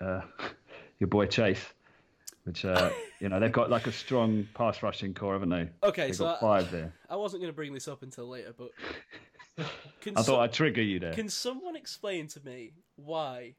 [0.00, 0.20] uh,
[0.98, 1.64] your boy Chase,
[2.44, 5.68] which uh, you know they've got like a strong pass rushing core, haven't they?
[5.82, 6.92] Okay, They've so got I, five there.
[7.08, 8.70] I wasn't going to bring this up until later, but
[10.00, 11.14] can, I so- thought I'd trigger you there.
[11.14, 13.54] can someone explain to me why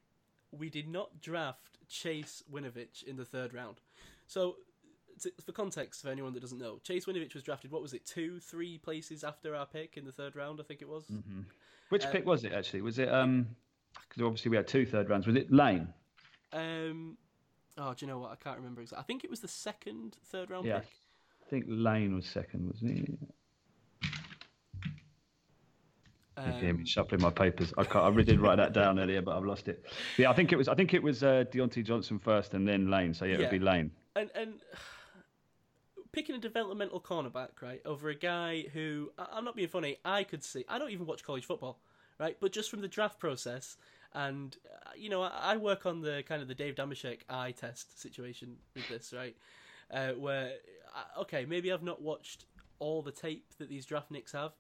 [0.52, 3.78] we did not draft Chase Winovich in the third round?
[4.28, 4.56] So,
[5.22, 7.72] t- for context, for anyone that doesn't know, Chase Winovich was drafted.
[7.72, 8.06] What was it?
[8.06, 11.06] Two, three places after our pick in the third round, I think it was.
[11.90, 12.82] Which uh, pick was it actually?
[12.82, 13.48] Was it um?
[14.10, 15.28] Because obviously we had two third rounds.
[15.28, 15.88] Was it Lane?
[16.52, 17.18] Um,
[17.78, 18.32] oh, do you know what?
[18.32, 19.02] I can't remember exactly.
[19.02, 20.80] I think it was the second, third round Yeah.
[20.80, 20.88] pick.
[21.46, 23.18] I think Lane was second, wasn't he?
[26.46, 27.72] You hear me Um, shuffling my papers.
[27.78, 27.84] I.
[27.84, 29.86] I really did write that down earlier, but I've lost it.
[30.18, 30.68] Yeah, I think it was.
[30.68, 33.14] I think it was uh, Diontae Johnson first, and then Lane.
[33.14, 33.92] So yeah, it'd be Lane.
[34.16, 34.62] And and
[36.12, 39.98] picking a developmental cornerback right over a guy who I'm not being funny.
[40.06, 40.64] I could see.
[40.70, 41.80] I don't even watch college football,
[42.20, 42.38] right?
[42.40, 43.76] But just from the draft process,
[44.14, 47.52] and uh, you know, I, I work on the kind of the Dave Dameshek eye
[47.52, 49.36] test situation with this, right?
[49.92, 50.54] Uh, where
[50.96, 52.46] uh, okay, maybe I've not watched
[52.80, 54.54] all the tape that these draft nicks have.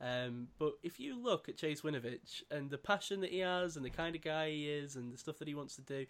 [0.00, 3.84] Um, but if you look at Chase Winovich and the passion that he has and
[3.84, 6.06] the kind of guy he is and the stuff that he wants to do,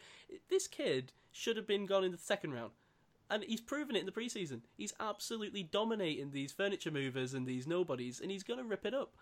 [0.50, 2.72] this kid should have been gone in the second round.
[3.30, 4.60] And he's proven it in the preseason.
[4.76, 8.94] He's absolutely dominating these furniture movers and these nobodies, and he's going to rip it
[8.94, 9.12] up.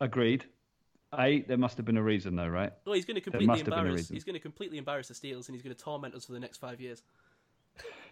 [0.00, 0.46] Agreed.
[1.18, 2.72] A, there must have been a reason though, right?
[2.84, 4.08] Well, he's going to completely must have been a embarrass.
[4.08, 6.40] He's going to completely embarrass the Steelers, and he's going to torment us for the
[6.40, 7.02] next five years.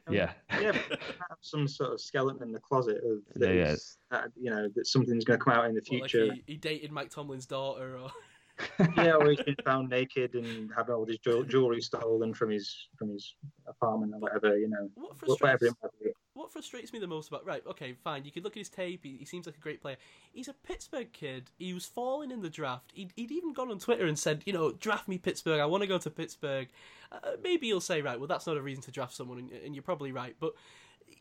[0.07, 0.33] Um, yeah.
[0.61, 3.65] yeah, have some sort of skeleton in the closet of Yeah, yeah.
[3.71, 6.35] this, that, you know that something's going to come out in the Well, like future.
[6.35, 8.11] he, he dated Mike Tomlin's daughter, or
[8.97, 13.11] yeah, or he's been found naked and having all his jewelry stolen from his from
[13.11, 13.35] his
[13.67, 14.57] apartment or whatever.
[14.59, 16.11] You know, what whatever frustrates it might be.
[16.35, 19.01] what frustrates me the most about right, okay, fine, you could look at his tape.
[19.05, 19.97] He, he seems like a great player.
[20.33, 21.51] He's a Pittsburgh kid.
[21.59, 22.93] He was falling in the draft.
[22.95, 25.61] He'd, he'd even gone on Twitter and said, you know, draft me Pittsburgh.
[25.61, 26.69] I want to go to Pittsburgh.
[27.11, 29.75] Uh, maybe you'll say, right, well, that's not a reason to draft someone, and, and
[29.75, 30.55] you're probably right, but.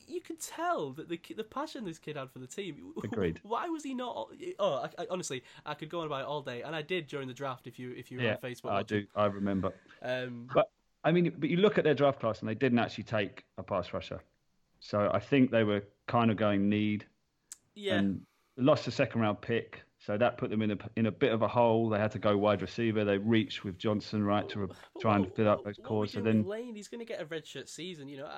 [0.07, 2.93] You could tell that the the passion this kid had for the team.
[3.03, 3.39] Agreed.
[3.43, 4.29] Why was he not?
[4.59, 7.07] Oh, I, I, honestly, I could go on about it all day, and I did
[7.07, 7.67] during the draft.
[7.67, 9.01] If you if you were Yeah, on Facebook, I watching.
[9.01, 9.07] do.
[9.15, 9.73] I remember.
[10.01, 10.69] Um, But
[11.03, 13.63] I mean, but you look at their draft class, and they didn't actually take a
[13.63, 14.21] pass rusher.
[14.79, 17.05] So I think they were kind of going need
[17.75, 18.21] yeah, and
[18.57, 19.81] lost a second round pick.
[19.97, 21.88] So that put them in a in a bit of a hole.
[21.89, 23.05] They had to go wide receiver.
[23.05, 24.67] They reached with Johnson right to re-
[24.99, 26.11] try and fill up those what are we cores.
[26.11, 28.09] So then Lane, he's going to get a redshirt season.
[28.09, 28.29] You know,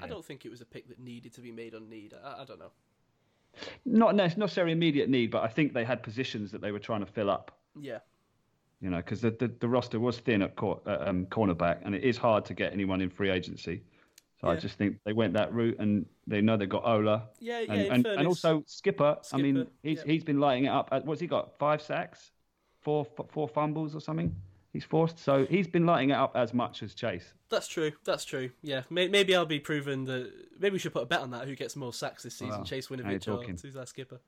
[0.00, 2.14] I, I don't think it was a pick that needed to be made on need.
[2.22, 2.72] I, I don't know.
[3.84, 7.06] not necessarily immediate need, but I think they had positions that they were trying to
[7.06, 7.58] fill up.
[7.78, 7.98] Yeah,
[8.80, 11.94] You know, because the, the the roster was thin at cor- uh, um, cornerback, and
[11.94, 13.82] it is hard to get anyone in free agency.
[14.40, 17.60] So I just think they went that route, and they know they've got Ola, yeah,
[17.60, 17.72] yeah.
[17.72, 19.18] and, in and, and also Skipper.
[19.20, 19.38] Skipper.
[19.38, 20.04] I mean, he's yeah.
[20.06, 20.88] he's been lighting it up.
[20.90, 21.58] Uh, What's he got?
[21.58, 22.32] Five sacks,
[22.80, 24.34] four four fumbles or something.
[24.72, 27.32] He's forced, so he's been lighting it up as much as Chase.
[27.48, 27.90] that's true.
[28.04, 28.50] That's true.
[28.62, 30.32] Yeah, maybe I'll be proven that.
[30.60, 31.48] Maybe we should put a bet on that.
[31.48, 32.64] Who gets more sacks this season, Wow.
[32.64, 34.20] Chase Now you're Winovich or who's our skipper?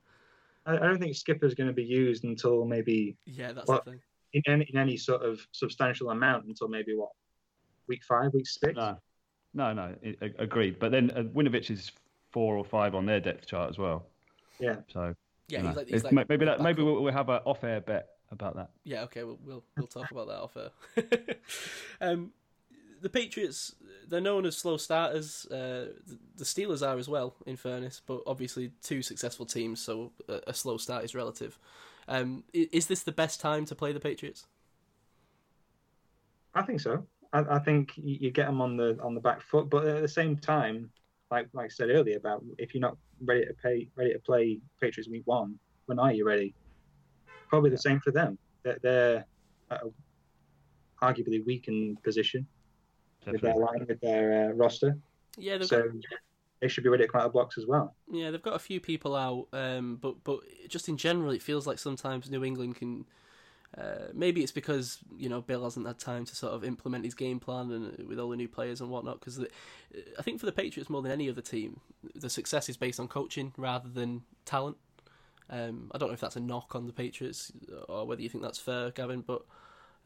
[0.66, 3.92] I, I don't think Skipper's going to be used until maybe Yeah, that's Well, the
[3.92, 4.00] thing.
[4.32, 7.10] in any, in any sort of substantial amount until maybe what
[7.88, 8.74] week five, week six.
[8.76, 8.96] No,
[9.54, 10.78] no, no, I- I- agreed.
[10.80, 11.92] But then uh, Winovich is
[12.30, 14.06] four or five on their depth chart as well.
[14.58, 14.76] Yeah.
[14.92, 15.14] So
[15.48, 17.80] Yeah, you know, he's like, he's like maybe that, maybe we'll, we'll have an off-air
[17.80, 18.70] bet about that.
[18.84, 21.36] Yeah, okay, we'll we'll, we'll talk about that off air.
[22.00, 22.32] um,
[23.00, 23.74] the Patriots,
[24.08, 25.46] they're known as slow starters.
[25.46, 30.12] Uh, the- the Steelers are as well, in fairness, but obviously two successful teams, so
[30.28, 31.58] a, a slow start is relative.
[32.08, 34.46] Um, is this the best time to play the Patriots?
[36.54, 37.06] I think so.
[37.32, 40.02] I, I think you, you get them on the on the back foot, but at
[40.02, 40.90] the same time,
[41.30, 44.60] like like I said earlier, about if you're not ready to pay ready to play
[44.80, 46.54] Patriots week one, when are you ready?
[47.52, 48.38] Probably the same for them.
[48.62, 49.26] They're, they're
[49.70, 49.90] at a
[51.04, 52.46] arguably weakened position
[53.26, 54.96] with their line with their uh, roster,
[55.36, 55.92] Yeah, they've so got,
[56.62, 57.94] they should be ready to come out of blocks as well.
[58.10, 61.66] yeah they've got a few people out, um, but but just in general, it feels
[61.66, 63.04] like sometimes New England can.
[63.76, 67.14] Uh, maybe it's because you know Bill hasn't had time to sort of implement his
[67.14, 69.20] game plan and uh, with all the new players and whatnot.
[69.20, 69.44] Because
[70.18, 71.80] I think for the Patriots more than any other team,
[72.14, 74.78] the success is based on coaching rather than talent.
[75.52, 77.52] Um, I don't know if that's a knock on the Patriots
[77.88, 79.20] or whether you think that's fair, Gavin.
[79.20, 79.42] But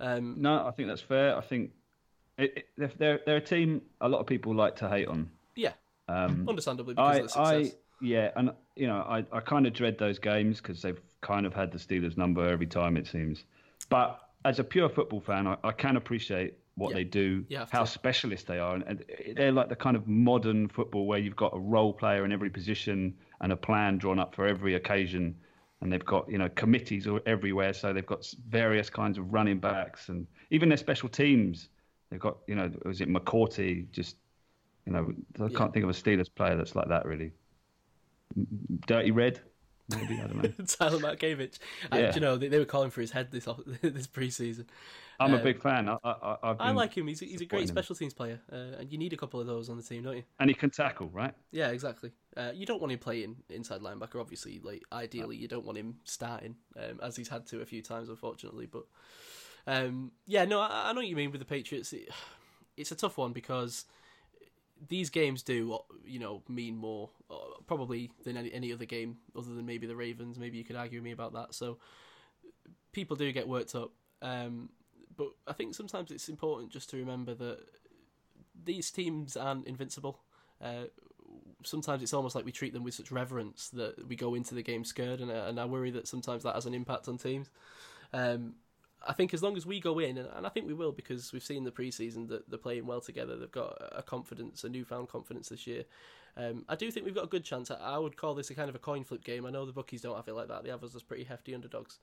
[0.01, 1.37] um, No, I think that's fair.
[1.37, 1.71] I think
[2.37, 5.31] it, it, they're, they're a team a lot of people like to hate on.
[5.55, 5.73] yeah,
[6.09, 7.75] Um, understandably because I, of the success.
[7.75, 11.47] I, yeah, and you know, I, I kind of dread those games because they've kind
[11.47, 13.45] of had the Steelers' number every time it seems.
[13.89, 16.97] But as a pure football fan, I, I can appreciate what Yeah.
[16.97, 19.05] they do, how specialist they are, and, and
[19.35, 22.51] they're like the kind of modern football where you've got a role player in every
[22.51, 25.35] position and a plan drawn up for every occasion.
[25.81, 30.09] And they've got you know committees everywhere, so they've got various kinds of running backs
[30.09, 31.69] and even their special teams.
[32.11, 33.91] They've got you know was it McCourty?
[33.91, 34.17] Just
[34.87, 35.13] you know
[35.45, 37.33] I can't think of a Steelers player that's like that really.
[38.87, 39.41] Dirty Red,
[39.91, 40.65] maybe I don't know.
[40.67, 41.59] Tyler Matakevich.
[41.93, 42.15] Yeah.
[42.15, 44.67] you know they, they were calling for his head this off- this preseason.
[45.19, 45.89] I'm a Um, big fan.
[45.89, 47.07] I, I, I like him.
[47.07, 47.75] He's, he's a great supporting him.
[47.75, 50.17] special teams player, uh, and you need a couple of those on the team, don't
[50.19, 50.25] you?
[50.41, 51.33] and he can tackle, right?
[51.53, 52.13] Yeah, exactly.
[52.37, 54.61] Uh, you don't want him playing inside linebacker, obviously.
[54.63, 58.11] Like ideally, you don't want him starting, um, as he's had to a few times,
[58.11, 58.67] unfortunately.
[58.67, 58.85] But
[59.67, 61.95] um, yeah, no, I, I know what you mean with the Patriots.
[61.95, 62.11] It,
[62.77, 63.87] it's a tough one because
[64.89, 69.55] these games do, you know, mean more uh, probably than any, any other game, other
[69.55, 70.39] than maybe the Ravens.
[70.39, 71.55] Maybe you could argue with me about that.
[71.55, 71.79] So
[72.93, 73.93] people do get worked up.
[74.23, 74.71] Um,
[75.17, 77.61] but I think sometimes it's important just to remember that
[78.65, 80.21] these teams aren't invincible.
[80.61, 80.85] Uh,
[81.65, 84.63] sometimes it's almost like we treat them with such reverence that we go into the
[84.63, 87.51] game scared, and, uh, and I worry that sometimes that has an impact on teams.
[88.13, 88.55] Um,
[89.09, 91.33] I think as long as we go in, and, and I think we will because
[91.33, 93.37] we've seen the preseason that they're playing well together.
[93.37, 95.85] They've got a confidence, a newfound confidence this year.
[96.37, 97.71] Um, I do think we've got a good chance.
[97.71, 99.47] I, I would call this a kind of a coin flip game.
[99.47, 100.65] I know the bookies don't have it like that.
[100.65, 101.99] They have us as pretty hefty underdogs.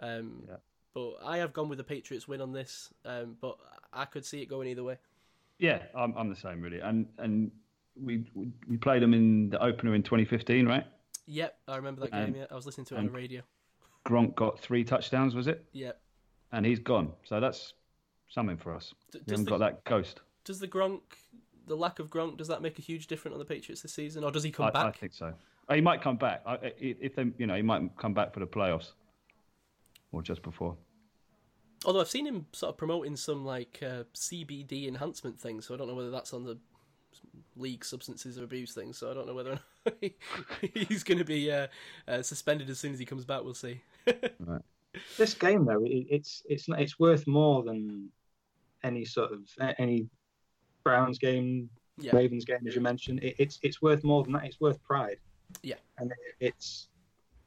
[0.00, 0.56] Um, Yeah.
[0.92, 2.92] But I have gone with the Patriots win on this.
[3.04, 3.56] Um, but
[3.92, 4.96] I could see it going either way.
[5.58, 7.50] Yeah, I'm, I'm the same really, and and
[8.02, 8.24] we
[8.66, 10.86] we played them in the opener in 2015, right?
[11.26, 12.34] Yep, I remember that game.
[12.34, 13.42] Yeah, I was listening to it on the radio.
[14.06, 15.64] Gronk got three touchdowns, was it?
[15.72, 16.00] Yep.
[16.52, 17.74] And he's gone, so that's
[18.28, 18.92] something for us.
[19.12, 20.20] D- We haven't the, got that ghost.
[20.44, 21.00] does the Gronk,
[21.66, 24.24] the lack of Gronk, does that make a huge difference on the Patriots this season,
[24.24, 24.86] or does he come I, back?
[24.86, 25.32] I think so.
[25.68, 26.42] Oh, He might come back.
[26.44, 28.92] I, if they, you know, he might come back for the playoffs,
[30.12, 30.76] or just before.
[31.84, 35.78] Although I've seen him sort of promoting some like uh, CBD enhancement thing, so I
[35.78, 36.58] don't know whether that's on the
[37.56, 38.92] league substances of abuse thing.
[38.92, 40.14] So I don't know whether or not he-
[40.74, 41.68] he's going to be uh,
[42.08, 43.44] uh, suspended as soon as he comes back.
[43.44, 43.80] We'll see.
[45.16, 48.08] This game though, it, it's it's it's worth more than
[48.82, 49.40] any sort of
[49.78, 50.08] any
[50.84, 51.68] Browns game,
[51.98, 52.16] Yeah.
[52.16, 53.22] Ravens game, as you mentioned.
[53.22, 54.44] It, it's it's worth more than that.
[54.44, 55.18] It's worth pride.
[55.62, 55.76] Yeah.
[55.98, 56.88] and it's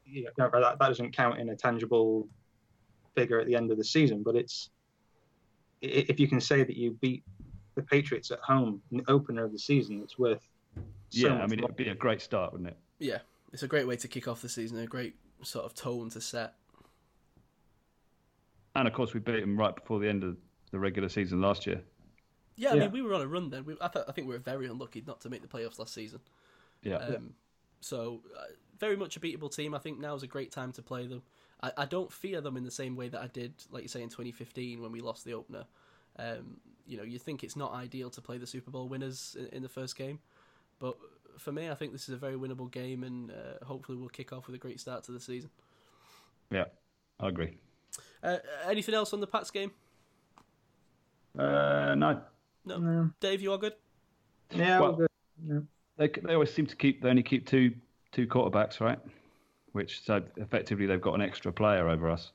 [0.06, 2.28] you know, that, that doesn't count in a tangible
[3.16, 4.70] figure at the end of the season, but it's
[5.82, 7.24] if you can say that you beat
[7.76, 10.48] the Patriots at home in the opener of the season, it's worth.
[11.10, 11.70] So yeah, I mean, more.
[11.70, 12.78] it'd be a great start, wouldn't it?
[13.00, 13.20] Yeah,
[13.52, 14.80] it's a great way to kick off the season.
[14.80, 16.54] A great sort of tone to set.
[18.76, 20.38] And of course, we beat them right before the end of
[20.72, 21.82] the regular season last year.
[22.56, 22.76] Yeah, I Yeah.
[22.76, 23.66] mean we were on a run then.
[23.66, 25.94] We, I, th- I think we were very unlucky not to make the playoffs last
[25.94, 26.20] season.
[26.84, 27.36] Yeah, Um,
[27.82, 28.46] So, uh,
[28.80, 29.76] very much a beatable team.
[29.76, 31.24] I think now is a great time to play them.
[31.64, 34.04] I, I don't fear them in the same way that I did, like you say,
[34.04, 35.66] in 2015 when we lost the opener.
[36.20, 36.58] Um,
[36.88, 39.64] you know, you think it's not ideal to play the Super Bowl winners in, in
[39.64, 40.20] the first game,
[40.80, 40.98] but
[41.40, 44.34] for me, I think this is a very winnable game, and uh, hopefully we'll kick
[44.34, 45.52] off with a great start to the season.
[46.52, 46.66] yeah,
[47.20, 47.58] I agree.
[48.22, 49.72] Uh, anything else on the Pats game?
[51.38, 52.22] Uh, no,
[52.66, 52.78] No.
[52.78, 53.10] No.
[53.20, 53.74] Dave, you all good?
[54.52, 55.10] Yeah, Well- we're good.
[55.46, 55.60] Yeah.
[55.98, 57.74] they they always seem to keep they only keep two
[58.12, 59.00] two quarterbacks, right?
[59.72, 62.32] Which so effectively they've got an extra player over us.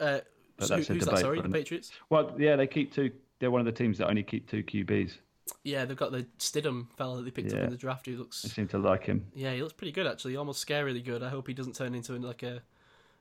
[0.00, 0.20] Uh,
[0.56, 1.10] But so who- that's a who's that?
[1.10, 1.92] debate Sorry, the Patriots.
[2.08, 3.12] Well, yeah, they keep two.
[3.38, 5.18] They're one of the teams that only keep two QBs.
[5.64, 8.06] Yeah, they've got the Stidham fella that they picked up in the draft.
[8.06, 9.26] Who looks They seem to like him.
[9.34, 11.22] Yeah, he looks pretty good actually, almost scarily good.
[11.22, 12.62] I hope he doesn't turn into like a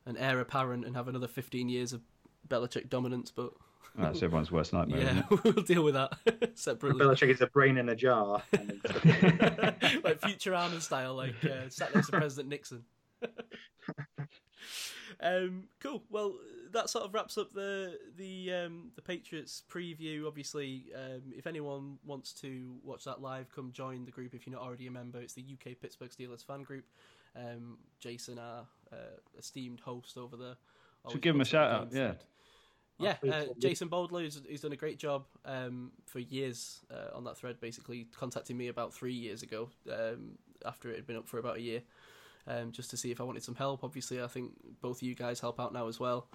[0.05, 2.01] an heir apparent and have another 15 years of
[2.47, 3.31] Belichick dominance.
[3.31, 3.51] But
[3.95, 5.01] That's everyone's worst nightmare.
[5.01, 6.13] yeah, we'll deal with that
[6.55, 8.41] separately, Belichick is a brain in a jar.
[8.53, 12.83] and it's- like Futurama style, like uh, sat next to President Nixon.
[15.21, 16.03] um, cool.
[16.09, 16.35] Well,
[16.71, 20.27] that sort of wraps up the the um, the Patriots preview.
[20.27, 24.33] Obviously, um, if anyone wants to watch that live, come join the group.
[24.33, 26.85] If you're not already a member, it's the UK Pittsburgh Steelers fan group.
[27.35, 28.65] Um, Jason, our
[29.37, 30.55] esteemed host over there,
[31.03, 32.11] always give him a shout out, yeah.
[32.11, 32.23] thread.
[33.01, 33.45] Yeah, uh.
[33.59, 37.59] Jason Boldler, who's, who's done a great job um, for years uh, on that thread.
[37.61, 41.57] Basically, contacting me about three years ago um, after it had been up for about
[41.57, 41.81] a year,
[42.45, 43.85] um, just to see if I wanted some help.
[43.85, 46.27] Obviously, I think both of you guys help out now as well,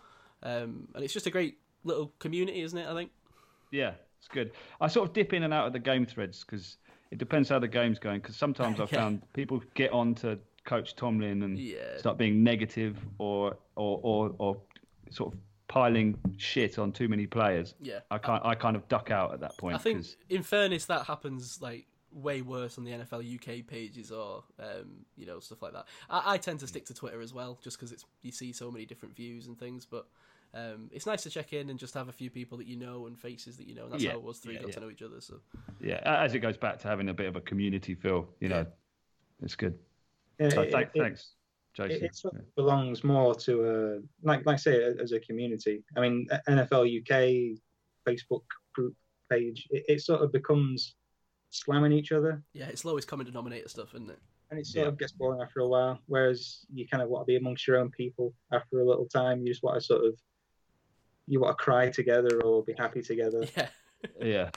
[0.43, 2.89] um, and it's just a great little community, isn't it?
[2.89, 3.11] I think.
[3.71, 4.53] Yeah, it's good.
[4.81, 6.79] I sort of dip in and out of the game threads because
[7.11, 8.21] it depends how the game's going.
[8.21, 9.01] Because sometimes I've Yeah.
[9.01, 11.97] found people get on to Coach Tomlin and Yeah.
[11.99, 14.61] start being negative or or or, or
[15.11, 17.75] sort of piling shit on too many players.
[17.81, 18.01] Yeah.
[18.11, 18.45] I can't.
[18.45, 19.75] I kind of duck out at that point.
[19.75, 24.13] I think, 'cause- in fairness, that happens like way worse on the NFL UK pages
[24.13, 25.87] or um, you know stuff like that.
[26.09, 28.71] I, I tend to stick to Twitter as well, just because it's you see so
[28.71, 29.85] many different views and things.
[29.85, 30.07] But
[30.55, 33.07] um, it's nice to check in and just have a few people that you know
[33.07, 33.85] and faces that you know.
[33.85, 34.75] And that's Yeah, how it was three yeah, got yeah.
[34.75, 35.21] to know each other.
[35.21, 35.41] So
[35.81, 38.61] yeah, as it goes back to having a bit of a community feel, you know,
[38.61, 39.45] Yeah.
[39.45, 39.77] it's good.
[40.39, 41.35] Yeah, So it- thanks,
[41.79, 42.05] it, Jason.
[42.05, 45.83] it sort of belongs more to a like like I say as a community.
[45.97, 47.59] I mean, NFL UK
[48.07, 48.43] Facebook
[48.75, 48.95] group
[49.31, 49.67] page.
[49.71, 50.95] It, it sort of becomes
[51.51, 54.19] slamming each other, yeah, it's lowest common denominator stuff, isn't it?
[54.51, 54.89] and it sort Yeah.
[54.89, 55.99] of gets boring after a while.
[56.07, 59.41] Whereas you kind of want to be amongst your own people after a little time.
[59.41, 60.15] You just want to sort of
[61.27, 63.43] you want to cry together or be happy together.
[63.57, 63.69] Yeah.
[64.21, 64.51] yeah,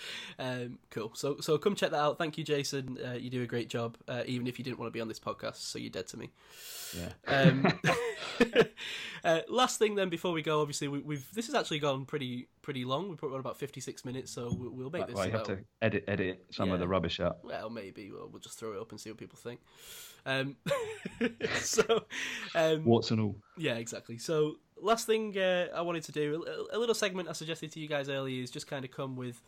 [0.40, 1.10] Um, cool.
[1.14, 2.16] So so come check that out.
[2.16, 2.96] Thank you, Jason.
[3.04, 5.08] Uh, you do a great job, uh, even if you didn't want to be on
[5.08, 5.56] this podcast.
[5.56, 6.30] So you're dead to me.
[6.96, 7.12] yeah.
[7.26, 7.80] Um,
[9.24, 12.48] uh, last thing then before we go, obviously we, we've this has actually gone pretty
[12.62, 13.08] pretty long.
[13.08, 15.16] We've probably got about fifty six minutes, so we'll, we'll make this.
[15.16, 17.38] Well, you have to edit edit some of the rubbish out.
[17.42, 19.60] Well, maybe we'll, we'll just throw it up and see what people think.
[20.26, 20.56] Um,
[21.60, 22.04] so,
[22.54, 23.36] um, Warts and all.
[23.56, 24.18] yeah, exactly.
[24.18, 27.80] So, last thing uh, I wanted to do, a, a little segment I suggested to
[27.80, 29.40] you guys earlier is just kind of come with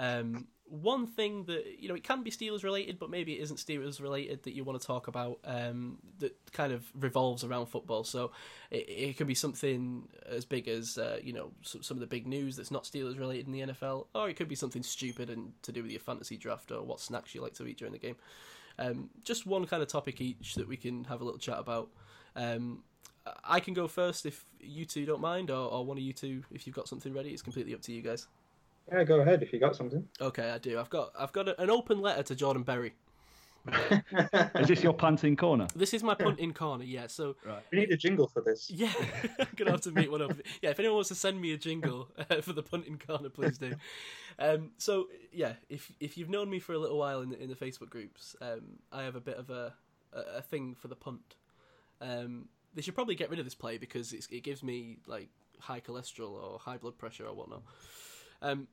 [0.00, 3.58] Um, one thing that you know it can be Steelers related, but maybe it isn't
[3.58, 8.04] Steelers related that you want to talk about um, that kind of revolves around football.
[8.04, 8.30] So
[8.70, 12.06] it, it can be something as big as uh, you know some, some of the
[12.06, 15.28] big news that's not Steelers related in the NFL, or it could be something stupid
[15.28, 17.92] and to do with your fantasy draft or what snacks you like to eat during
[17.92, 18.16] the game.
[18.78, 21.90] Um, just one kind of topic each that we can have a little chat about.
[22.36, 22.84] Um,
[23.44, 26.44] I can go first if you two don't mind, or, or one of you two
[26.52, 27.30] if you've got something ready.
[27.30, 28.28] It's completely up to you guys.
[28.92, 30.06] Yeah, go ahead if you got something.
[30.20, 30.78] Okay, I do.
[30.78, 32.94] I've got I've got a, an open letter to Jordan Berry.
[34.54, 35.66] Is this your punting corner?
[35.76, 36.84] This is my punt in corner.
[36.84, 37.36] Yeah, so
[37.70, 38.70] We need a jingle for this.
[38.74, 38.92] yeah,
[39.38, 40.32] I'm gonna have to meet one up.
[40.62, 43.28] Yeah, if anyone wants to send me a jingle uh, for the punt in corner,
[43.28, 43.74] please do.
[44.38, 47.48] Um, so yeah, if if you've known me for a little while in the, in
[47.48, 49.74] the Facebook groups, um, I have a bit of a
[50.12, 51.36] a, a thing for the punt.
[52.00, 55.28] Um, they should probably get rid of this play because it's, it gives me like
[55.58, 57.62] high cholesterol or high blood pressure or whatnot.
[58.42, 58.68] Um,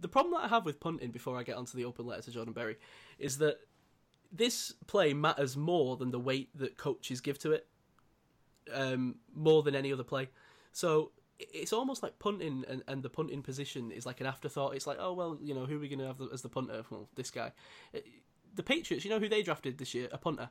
[0.00, 2.30] the problem that I have with punting before I get onto the open letter to
[2.30, 2.76] Jordan Berry
[3.18, 3.58] is that
[4.30, 7.66] this play matters more than the weight that coaches give to it,
[8.72, 10.28] um, more than any other play.
[10.72, 14.74] So it's almost like punting, and, and the punting position is like an afterthought.
[14.74, 16.84] It's like, oh well, you know, who are we going to have as the punter?
[16.90, 17.52] Well, this guy.
[17.94, 18.00] Uh,
[18.54, 20.08] The Patriots, you know who they drafted this year?
[20.10, 20.50] A punter.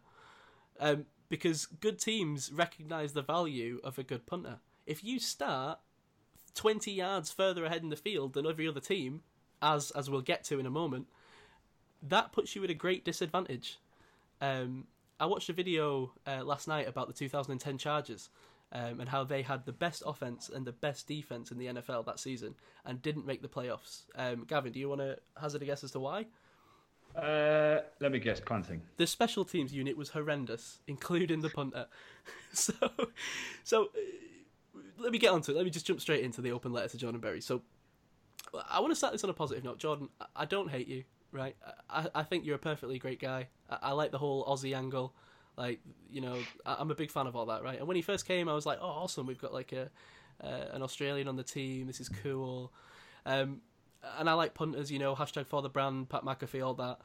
[0.79, 4.59] Um, because good teams recognise the value of a good punter.
[4.85, 5.79] If you start
[6.57, 9.21] 20 yards further ahead in the field than every other team,
[9.61, 11.07] as as we'll get to in a moment,
[12.01, 13.77] that puts you at a great disadvantage.
[14.41, 14.87] Um,
[15.19, 18.29] I watched a video uh, last night about the 2010 Chargers
[18.71, 22.05] um, and how they had the best offense and the best defense in the NFL
[22.05, 22.55] that season
[22.85, 24.03] and didn't make the playoffs.
[24.15, 26.25] Um, Gavin, do you want to hazard a guess as to why?
[27.15, 28.81] Uh, let me guess, punting.
[28.97, 31.87] The special teams unit was horrendous, including the punter.
[32.53, 32.73] so,
[33.63, 33.89] so
[34.97, 35.55] let me get onto it.
[35.55, 37.41] Let me just jump straight into the open letter to Jordan Berry.
[37.41, 37.61] So,
[38.69, 39.79] I want to start this on a positive note.
[39.79, 41.55] Jordan, I- don't hate you, right?
[41.89, 43.47] I, I think you're a perfectly great guy.
[43.69, 45.13] I, I like the whole Aussie angle.
[45.57, 45.79] Like,
[46.09, 47.79] you know, I, I'm a big fan of all that, right?
[47.79, 49.25] And when he first came, I was like, oh, awesome.
[49.25, 49.89] We've got like a
[50.43, 51.87] uh, an Australian on the team.
[51.87, 52.71] This is cool.
[53.25, 53.61] Um,
[54.17, 56.99] and I like punters, you know, hashtag for the brand, Pat McAfee, all that.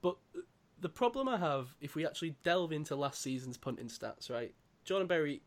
[0.00, 0.16] But
[0.80, 4.54] the problem I have, if we actually delve into last season's punting stats, right?
[4.84, 5.42] Jordan Berry,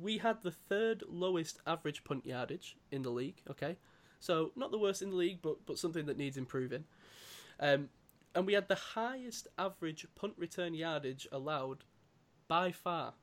[0.00, 3.76] we had the third lowest average punt yardage in the league, okay?
[4.20, 6.84] So not the worst in the league, but but something that needs improving.
[7.60, 7.88] Um,
[8.34, 11.84] and we had the highest average punt return yardage allowed
[12.48, 13.14] by far.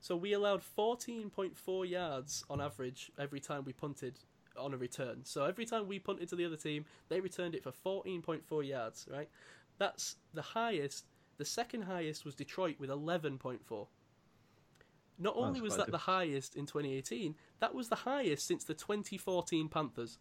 [0.00, 4.18] So we allowed 14.4 yards on average every time we punted
[4.58, 5.20] on a return.
[5.24, 9.06] So every time we punted to the other team, they returned it for 14.4 yards,
[9.10, 9.28] right?
[9.78, 11.06] That's the highest.
[11.38, 13.86] The second highest was Detroit with 11.4.
[15.22, 19.68] Not only was that the highest in 2018, that was the highest since the 2014
[19.68, 20.18] Panthers.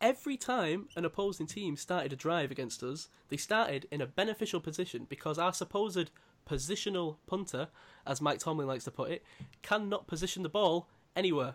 [0.00, 4.60] Every time an opposing team started a drive against us, they started in a beneficial
[4.60, 6.10] position because our supposed
[6.48, 7.68] positional punter,
[8.04, 9.24] as Mike Tomlin likes to put it,
[9.62, 11.54] cannot position the ball anywhere.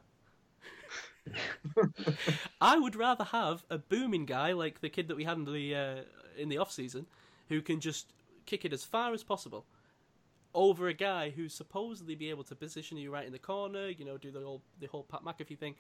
[2.62, 5.76] I would rather have a booming guy like the kid that we had in the
[5.76, 5.96] uh,
[6.38, 7.06] in the off season,
[7.50, 8.14] who can just
[8.46, 9.66] kick it as far as possible,
[10.54, 14.06] over a guy who's supposedly be able to position you right in the corner, you
[14.06, 15.76] know, do the whole the whole Pat McAfee thing,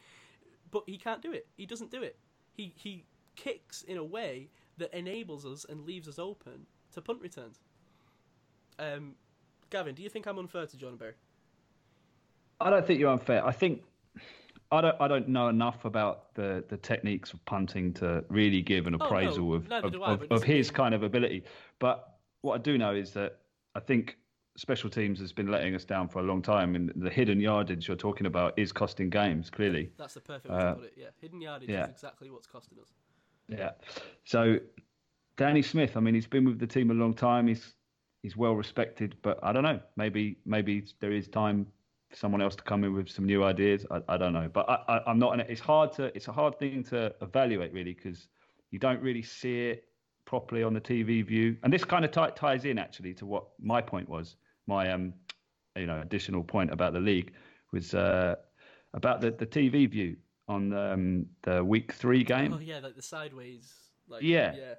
[0.71, 1.47] but he can't do it.
[1.55, 2.17] He doesn't do it.
[2.53, 3.05] He he
[3.35, 7.59] kicks in a way that enables us and leaves us open to punt returns.
[8.79, 9.15] Um,
[9.69, 11.13] Gavin, do you think I'm unfair to Jordan Berry?
[12.59, 13.45] I don't think you're unfair.
[13.45, 13.83] I think
[14.71, 14.95] I don't.
[14.99, 18.97] I don't know enough about the, the techniques of punting to really give an Oh,
[18.97, 21.43] no, appraisal of of, I, of, of his kind of ability.
[21.79, 23.37] But what I do know is that
[23.75, 24.17] I think
[24.55, 27.87] special teams has been letting us down for a long time, and the hidden yardage
[27.87, 29.49] you're talking about is costing games.
[29.49, 30.93] Clearly, That's the perfect way Uh, to put it.
[30.97, 31.85] Yeah, hidden yardage yeah.
[31.85, 32.93] is exactly what's costing us.
[33.47, 33.71] Yeah.
[34.23, 34.59] So
[35.37, 37.47] Danny Smith, I mean, he's been with the team a long time.
[37.47, 37.75] He's
[38.21, 39.79] he's well respected, but I don't know.
[39.97, 41.67] Maybe maybe there is time
[42.09, 43.85] for someone else to come in with some new ideas.
[43.91, 45.39] I, I don't know, but I, I, I'm not.
[45.41, 46.15] It's hard to.
[46.15, 48.27] It's a hard thing to evaluate really because
[48.71, 49.85] you don't really see it
[50.25, 51.57] properly on the TV view.
[51.63, 54.35] And this kind of t- ties in actually to what my point was.
[54.67, 55.13] My um,
[55.75, 57.33] you know, additional point about the league
[57.71, 58.35] was uh,
[58.93, 60.15] about the, the TV view
[60.47, 62.53] on um, the week three game.
[62.53, 63.73] Oh yeah, like the sideways.
[64.07, 64.55] Like Yeah.
[64.55, 64.73] yeah.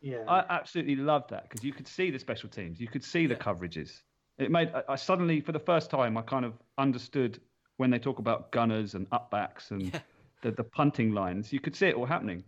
[0.00, 0.18] Yeah.
[0.28, 3.34] I absolutely loved that because you could see the special teams, you could see the
[3.34, 3.40] Yeah.
[3.40, 4.02] coverages.
[4.38, 7.40] It made I, I suddenly, for the first time, I kind of understood
[7.78, 10.00] when they talk about gunners and upbacks and Yeah.
[10.42, 11.52] the, the punting lines.
[11.52, 12.44] You could see it all happening.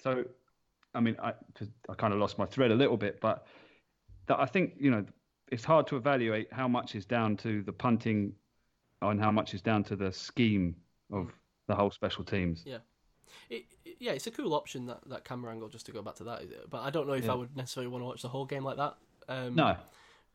[0.00, 0.24] So,
[0.94, 3.46] I mean, I 'cause I kind of lost my thread a little bit, but
[4.26, 5.04] that I think you know
[5.50, 8.32] it's hard to evaluate how much is down to the punting
[9.02, 10.74] and how much is down to the scheme
[11.12, 11.30] of
[11.66, 12.62] the whole special teams.
[12.66, 12.78] Yeah.
[13.50, 15.68] It, it- yeah, it's a cool option that, that camera angle.
[15.68, 17.32] Just to go back to that, but I don't know if Yeah.
[17.32, 18.96] I would necessarily want to watch the whole game like that.
[19.28, 19.76] Um, No,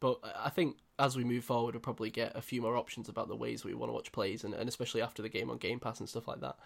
[0.01, 3.29] But I think as we move forward, we'll probably get a few more options about
[3.29, 5.79] the ways we want to watch plays, and, and especially after the game on Game
[5.79, 6.57] Pass and stuff like that.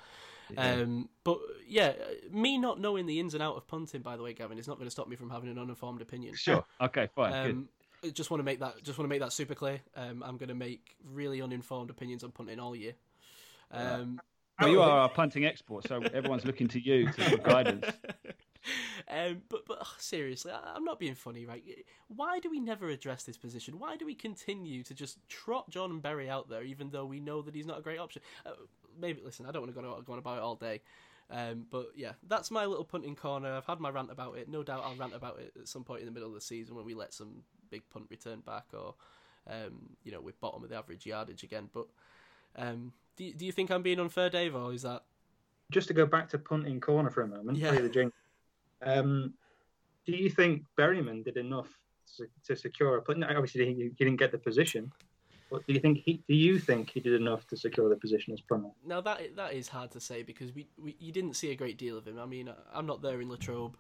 [0.58, 1.94] Um, but yeah,
[2.32, 4.78] me not knowing the ins and out of punting, by the way, Gavin, is not
[4.78, 6.34] going to stop me from having an uninformed opinion.
[6.36, 6.66] sure.
[6.82, 7.32] Okay, fine.
[7.46, 7.52] good.
[7.52, 7.70] Um,
[8.04, 9.82] I just want to make that just want to make that super clear.
[9.96, 12.94] Um, I'm going to make really uninformed opinions on punting all year.
[13.72, 14.22] Um,
[14.60, 17.86] Well, you are our punting expert, so everyone's looking to you to for guidance.
[19.08, 21.64] um, but but ugh, seriously, I, I'm not being funny, right?
[22.08, 23.78] Why do we never address this position?
[23.78, 27.42] Why do we continue to just trot John Berry out there, even though we know
[27.44, 28.24] that he's not a great option?
[28.46, 28.52] Uh,
[29.00, 30.82] maybe listen, I don't want to go on, go on about it all day.
[31.30, 33.54] Um, but yeah, that's my little punting corner.
[33.54, 34.48] I've had my rant about it.
[34.48, 36.76] No doubt I'll rant about it at some point in the middle of the season
[36.76, 38.96] when we let some big punt return back, or
[39.48, 41.70] um, you know, with bottom of the average yardage again.
[41.74, 41.88] But
[42.56, 45.04] um, do you- do you think I'm being unfair, Dave, or is that
[45.72, 47.72] Just to go back to punting corner for a moment, Yeah.
[47.72, 48.12] the.
[48.82, 49.34] Um,
[50.06, 51.68] do you think Berryman did enough
[52.16, 53.24] to, to secure a punt?
[53.24, 54.92] Obviously, he, he didn't get the position.
[55.50, 56.22] But do you think he?
[56.28, 58.70] Do you think he did enough to secure the position as punter?
[58.86, 61.78] Now that that is hard to say because we, we you didn't see a great
[61.78, 62.20] deal of him.
[62.20, 63.78] I mean, I'm not there in Latrobe,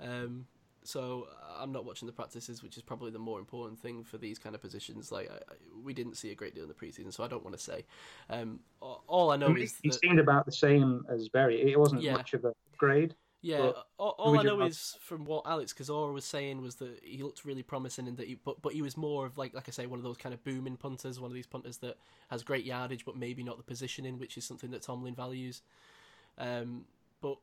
[0.00, 0.46] um,
[0.86, 1.28] so
[1.58, 4.54] I'm not watching the practices, which is probably the more important thing for these kind
[4.54, 5.10] of positions.
[5.12, 7.56] Like I, we didn't see a great deal in the preseason, so I don't want
[7.56, 7.84] to say.
[8.30, 11.72] Um, all I know he, is he that, seemed about the same as Berry.
[11.72, 12.12] It wasn't Yeah.
[12.12, 13.14] much of a grade.
[13.42, 16.98] yeah, all, all I know have- is from what Alex Kozora was saying was that
[17.02, 19.68] he looked really promising and that he, but but he was more of like like
[19.68, 21.96] I say one of those kind of booming punters, one of these punters that
[22.30, 25.62] has great yardage but maybe not the positioning, which is something that Tomlin values.
[26.38, 26.86] Um,
[27.20, 27.38] but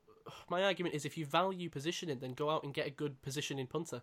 [0.50, 3.68] my argument is if you value positioning, then go out and get a good positioning
[3.68, 4.02] punter.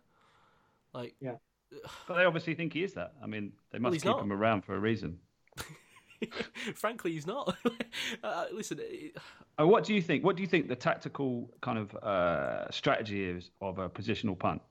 [0.92, 1.34] Like, yeah.
[2.08, 3.12] But they obviously think he is that.
[3.22, 4.22] I mean, they must he's keep not.
[4.22, 5.18] him around for a reason.
[6.74, 7.56] frankly, he's not.
[8.24, 9.16] uh, listen, it-
[9.58, 10.24] Uh, what do you think?
[10.24, 14.62] What do you think the tactical kind of uh, strategy is of a positional punt?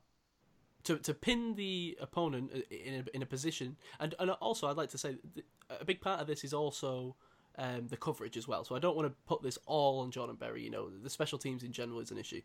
[0.84, 4.90] to to pin the opponent in a, in a position, and and also I'd like
[4.92, 5.46] to say that
[5.82, 7.16] a big part of this is also
[7.58, 8.64] um, the coverage as well.
[8.64, 10.64] So I don't want to put this all on Jordan Berry.
[10.64, 12.42] You know, the special teams in general is an issue,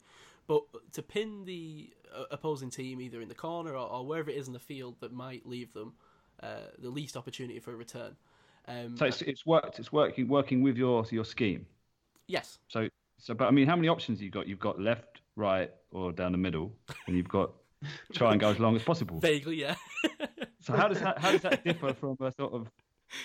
[0.47, 4.37] but to pin the uh, opposing team either in the corner or, or wherever it
[4.37, 5.95] is in the field that might leave them
[6.43, 8.17] uh, the least opportunity for a return.
[8.67, 9.79] Um, So it's, it's worked.
[9.79, 11.67] It's working working with your your scheme.
[12.27, 12.89] yes, So
[13.19, 14.49] so, but I mean, how many options you've got?
[14.49, 16.73] You've got left, right, or down the middle,
[17.07, 17.53] and you've got
[18.13, 19.19] try and go as long as possible.
[19.21, 19.77] vaguely, yeah.
[20.61, 22.71] So how does that how does that differ from a sort of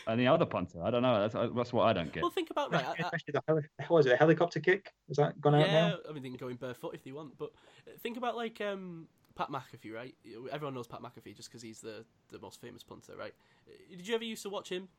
[0.07, 0.83] any other punter?
[0.83, 1.27] I don't know.
[1.27, 2.23] That's that's what I don't get.
[2.23, 2.85] well, think about right.
[2.85, 4.93] I- I- the heli- was it a helicopter kick?
[5.07, 5.97] Has that gone out yeah, now?
[6.09, 7.51] I mean, they can go in barefoot if they want, but
[7.87, 10.13] uh, think about like um, Pat McAfee, right?
[10.51, 13.33] Everyone knows Pat McAfee just because he's the, the most famous punter, right?
[13.67, 14.89] Uh, Did you ever used to watch him?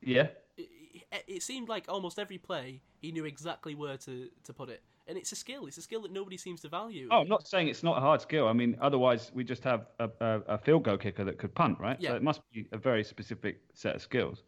[0.00, 0.28] Yeah.
[0.56, 0.68] It,
[1.12, 4.82] it, it seemed like almost every play he knew exactly where to, to put it,
[5.08, 5.66] and it's a skill.
[5.66, 7.08] It's a skill that nobody seems to value.
[7.10, 8.46] Oh, I'm not saying it's not a hard skill.
[8.46, 11.78] I mean, otherwise we just have a, a, a field goal kicker that could punt,
[11.80, 11.96] right?
[11.98, 12.10] Yeah.
[12.10, 14.42] So it must be a very specific set of skills.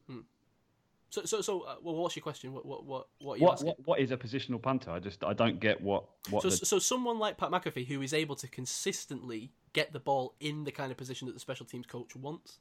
[1.09, 2.53] So, so, so, uh, well, what's your question?
[2.53, 3.69] What, what, what, what are you What, asking?
[3.69, 4.91] what what is a positional punter?
[4.93, 8.01] I just I don't get what what So, the, so someone like Pat McAfee who
[8.03, 11.67] is able to consistently get the ball in the kind of position that the special
[11.67, 12.59] teams coach wants.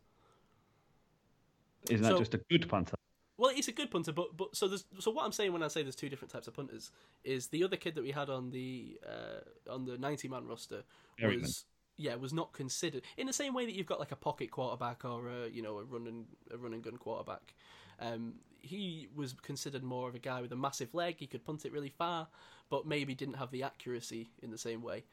[1.91, 2.95] isn't that just a good punter?
[3.39, 5.69] Well, he's a good punter, but but so there's so what I'm saying when I
[5.69, 6.91] say there's two different types of punters
[7.23, 10.83] is the other kid that we had on the uh, on the 90 man roster
[11.17, 11.41] Berryman.
[11.41, 11.63] was
[11.95, 15.05] yeah was not considered in the same way that you've got like a pocket quarterback
[15.05, 17.53] or a you know a run and a run and gun quarterback.
[18.01, 21.15] Um, he was considered more of a guy with a massive leg.
[21.17, 22.27] He could punt it really far,
[22.69, 25.05] but maybe didn't have the accuracy in the same way.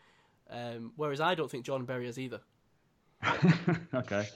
[0.51, 2.41] Um, whereas I don't think John Berry has either.
[3.95, 4.29] okay.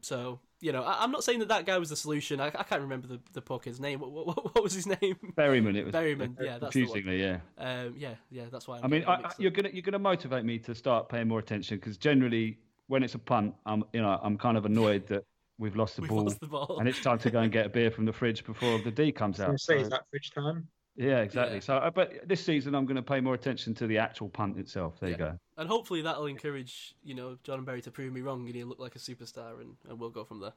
[0.00, 2.40] So you know, I, I'm not saying that that guy was the solution.
[2.40, 3.98] I, I can't remember the the poor kid's name.
[4.00, 5.16] What, what, what was his name?
[5.36, 6.92] Berryman, it was Berryman, yeah, that's the one.
[6.92, 7.38] confusingly, yeah.
[7.58, 8.78] Um, yeah, yeah, that's why.
[8.78, 11.40] I'm I mean, I, I- you're gonna you're gonna motivate me to start paying more
[11.40, 15.24] attention because generally when it's a punt, I'm you know I'm kind of annoyed that
[15.58, 16.76] we've lost the We've ball lost the ball.
[16.78, 19.10] and it's time to go and get a beer from the fridge before the D
[19.12, 19.58] comes out.
[19.60, 20.68] say, So- is that fridge time?
[20.96, 21.56] Yeah, exactly.
[21.56, 21.60] Yeah.
[21.60, 24.58] So, uh, but this season I'm going to pay more attention to the actual punt
[24.58, 24.98] itself.
[25.00, 25.38] There you go.
[25.56, 28.78] and hopefully that'll encourage you know John Berry to prove me wrong and he'll look
[28.78, 30.52] like a superstar and, and we'll go from there.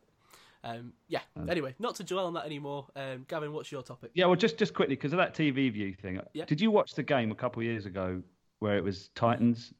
[0.64, 1.20] Um, yeah.
[1.48, 2.88] Anyway, not to dwell on that anymore.
[2.96, 4.10] Um, Gavin, what's your topic?
[4.16, 6.20] Yeah, well, just just quickly because of that TV view thing.
[6.34, 6.46] Yeah.
[6.46, 8.22] Did you watch the game a couple of years ago
[8.60, 9.74] where it was Titans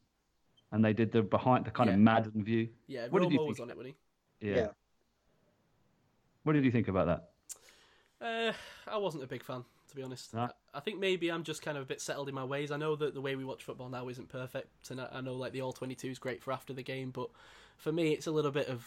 [0.72, 1.94] and they did the behind the kind Yeah.
[1.94, 2.68] of Madden view?
[2.86, 3.66] Yeah, What did you Romo was think?
[3.66, 3.96] on it, wasn't
[4.40, 4.54] Yeah.
[4.54, 4.66] Yeah.
[6.44, 7.30] What did you think about that?
[8.24, 8.52] Uh,
[8.90, 9.66] I wasn't a big fan, to
[9.96, 10.32] be honest.
[10.34, 10.40] No?
[10.42, 12.70] I, I think maybe I'm just kind of a bit settled in my ways.
[12.70, 15.34] I know that the way we watch football now isn't perfect, and I, I know
[15.34, 17.28] like the all 22 is great for after the game, but
[17.78, 18.86] for me it's a little bit of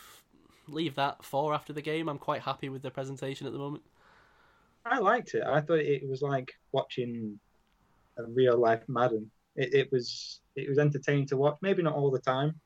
[0.67, 2.07] leave that for after the game.
[2.07, 3.83] I'm quite happy with the presentation at the moment.
[4.85, 5.43] I liked it.
[5.43, 7.39] I thought it was like watching
[8.17, 9.29] a real life Madden.
[9.55, 11.57] It, it was it was entertaining to watch.
[11.61, 12.59] Maybe not all the time.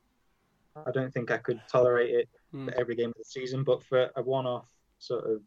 [0.76, 2.66] I don't think I could tolerate it Hmm.
[2.66, 4.68] for every game of the season, but for a one-off
[5.00, 5.42] sort of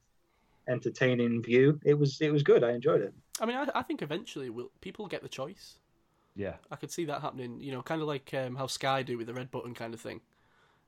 [0.67, 2.63] entertaining view, it was it was good.
[2.63, 3.13] I enjoyed it.
[3.39, 5.79] I mean, I, I think eventually will people get the choice.
[6.35, 7.59] Yeah, I could see that happening.
[7.59, 10.01] You know, kind of like um, how Sky do with the red button kind of
[10.01, 10.21] thing.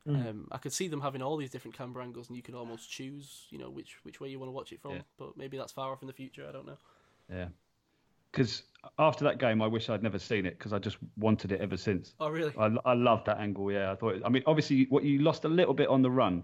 [0.08, 0.30] Mm.
[0.30, 2.90] Um, I could see them having all these different camera angles, and you could almost
[2.90, 4.92] choose, you know, which which way you want to watch it from.
[4.94, 5.02] Yeah.
[5.18, 6.46] But maybe that's far off in the future.
[6.48, 6.78] I don't know.
[7.30, 7.48] yeah.
[8.32, 8.62] Because
[9.00, 11.76] after that game, I wish I'd never seen it because I just wanted it ever
[11.76, 12.14] since.
[12.20, 12.54] Oh, really?
[12.60, 13.72] I, I loved that angle.
[13.72, 14.22] Yeah, I thought.
[14.24, 16.44] I mean, obviously, what you lost a little bit on the run,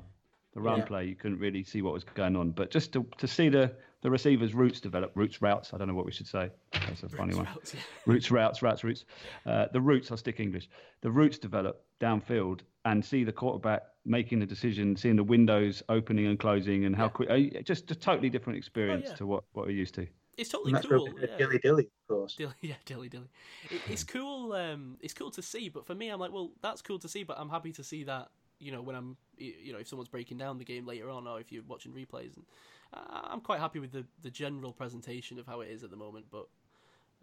[0.56, 0.86] the run Yeah.
[0.86, 1.06] play.
[1.06, 4.10] You couldn't really see what was going on, but just to to see the the
[4.10, 5.74] receivers' routes develop, routes routes.
[5.74, 6.50] I don't know what we should say.
[6.72, 7.46] That's a funny one.
[7.46, 7.80] Routes, yeah.
[8.06, 9.06] Roots, routes, routes, roots.
[9.46, 10.70] Uh, the roots, I'll stick English.
[11.02, 16.28] The roots develop downfield and see the quarterback making the decision, seeing the windows opening
[16.28, 17.10] and closing, and how Yeah.
[17.10, 17.30] quick.
[17.32, 19.16] uh, Just a totally different experience yeah.
[19.16, 20.08] to what, what we're used to.
[20.38, 21.12] It's totally cool.
[21.12, 21.38] where yeah.
[21.38, 22.36] dilly dilly, of course.
[22.36, 23.30] Dilly, yeah, dilly dilly.
[23.72, 24.54] It, it's cool.
[24.54, 27.24] Um, it's cool to see, but for me, I'm like, well, that's cool to see,
[27.24, 28.30] but I'm happy to see that.
[28.60, 31.40] You know, when I'm, you know, if someone's breaking down the game later on, or
[31.40, 32.46] if you're watching replays, and
[32.94, 35.98] uh, I'm quite happy with the the general presentation of how it is at the
[35.98, 36.26] moment.
[36.32, 36.48] But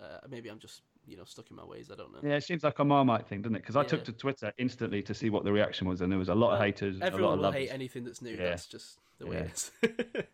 [0.00, 1.90] uh, maybe I'm just, you know, stuck in my ways.
[1.90, 2.18] I don't know.
[2.28, 3.60] Yeah, it seems like a Marmite thing, doesn't it?
[3.60, 3.88] Because I Yeah.
[3.88, 6.48] took to Twitter instantly to see what the reaction was, and there was a lot
[6.52, 7.60] of Well, haters, a lot Everyone of will lovers.
[7.60, 8.32] hate anything that's new.
[8.32, 8.50] Yeah.
[8.50, 9.42] That's just the way Yeah.
[9.44, 9.70] it is.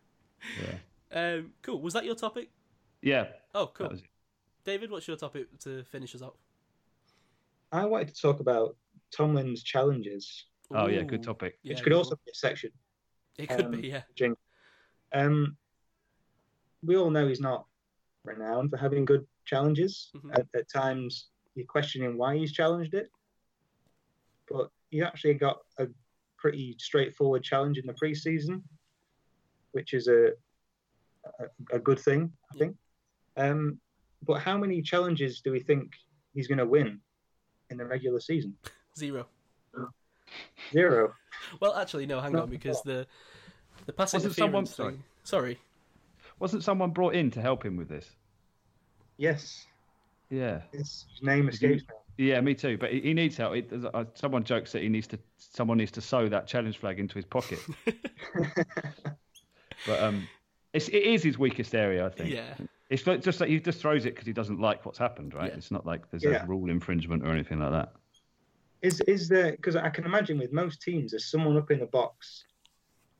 [1.12, 1.30] Yeah.
[1.36, 1.80] um, cool.
[1.80, 2.51] Was that your topic?
[3.03, 3.86] yeah, Oh, cool.
[3.86, 4.09] that was it.
[4.64, 6.34] David, what's your topic to finish us off?
[7.72, 8.76] I wanted to talk about
[9.11, 11.58] Tomlin's challenges, Oh yeah, good topic.
[11.62, 12.18] Yeah, which could also on.
[12.24, 12.70] be a section.
[13.38, 14.02] It could um, be, yeah.
[15.12, 15.56] Um,
[16.82, 17.66] we all know he's not
[18.24, 20.10] renowned for having good challenges.
[20.14, 20.38] Mhm.
[20.38, 23.10] At, at times, you're questioning why he's challenged it,
[24.48, 25.86] but he actually got a
[26.36, 28.62] pretty straightforward challenge in the preseason,
[29.72, 30.32] which is a
[31.40, 32.58] a, a good thing, I Yeah.
[32.58, 32.76] think.
[33.36, 33.80] Um,
[34.22, 35.92] but how many challenges do we think
[36.34, 37.00] he's going to win
[37.70, 38.56] in the regular season?
[38.96, 39.28] Zero.
[40.72, 41.14] Zero.
[41.61, 42.20] Well, actually, no.
[42.20, 43.07] Hang No, on, because the
[43.87, 45.03] the pass Wasn't someone- thing.
[45.24, 45.59] Sorry.
[46.41, 48.11] Wasn't someone brought in to help him with this?
[49.16, 49.66] Yes.
[50.31, 50.62] Yeah.
[50.72, 51.95] His name escapes me.
[52.26, 52.76] Yeah, me too.
[52.79, 53.57] But he, he needs help.
[53.57, 55.18] It, there's a- someone jokes that he needs to.
[55.37, 57.61] Someone needs to sew that challenge flag into his pocket.
[59.87, 60.26] but um,
[60.72, 62.31] it's, it is his weakest area, I think.
[62.31, 62.55] Yeah.
[62.91, 65.51] It's like- just like he just throws it because he doesn't like what's happened, right?
[65.51, 65.57] Yeah.
[65.57, 66.43] It's not like there's Yeah.
[66.45, 67.93] a rule infringement or anything like that.
[68.83, 71.87] Is is there because I can imagine with most teams there's someone up in the
[71.87, 72.45] box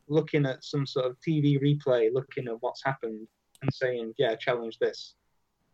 [0.07, 3.27] looking at some sort of TV replay, looking at what's happened
[3.63, 5.15] and saying, "Yeah, challenge this."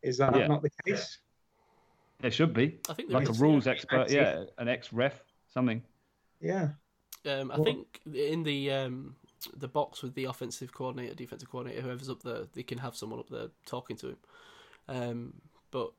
[0.03, 0.47] Is that Yeah.
[0.47, 1.19] not the case?
[2.21, 3.73] There should be I think like a rules yeah.
[3.73, 5.83] expert, yeah, an ex ref, something.
[6.41, 6.71] Yeah.
[7.27, 9.17] Um, I Well- think in the um,
[9.57, 13.21] the box with the offensive coordinator, defensive coordinator, whoever's up there, they can have someone
[13.21, 14.19] up there talking to him.
[14.89, 15.93] Um, but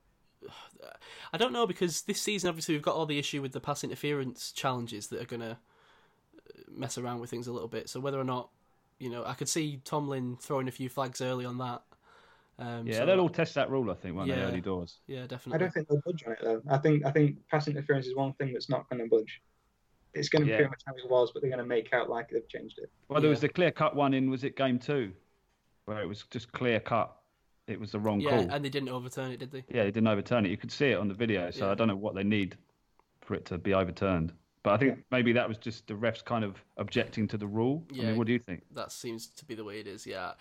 [1.34, 3.84] I don't know because this season, obviously, we've got all the issue with the pass
[3.84, 5.58] interference challenges that are going to
[6.70, 7.90] mess around with things a little bit.
[7.90, 8.50] So whether or not,
[9.00, 11.82] you know, I could see Tomlin throwing a few flags early on that.
[12.58, 15.00] Um, Yeah, so- they'll all test that rule, I think, won't they, early doors?
[15.08, 15.56] yeah, definitely.
[15.56, 16.62] I don't think they'll budge on it though.
[16.70, 19.42] I think I think pass interference is one thing that's not going to budge.
[20.14, 20.58] It's going to be Yeah.
[20.60, 22.90] pretty much how it was, but they're going to make out like they've changed it.
[23.10, 23.48] Well, there was Yeah.
[23.48, 25.12] the clear cut one in, was it game two?
[25.84, 27.14] Where it was just clear cut.
[27.68, 28.52] It was the wrong yeah, call.
[28.52, 29.64] and they didn't overturn it, did they?
[29.70, 30.50] Yeah, they didn't overturn it.
[30.50, 31.72] You could see it on the video, so Yeah.
[31.72, 32.58] I don't know what they need
[33.22, 34.34] for it to be overturned.
[34.62, 37.84] But I think maybe that was just the refs kind of objecting to the rule.
[37.92, 38.04] I Yeah.
[38.10, 38.64] mean, what do you think?
[38.72, 40.06] that seems to be the way it is.
[40.06, 40.34] Yeah,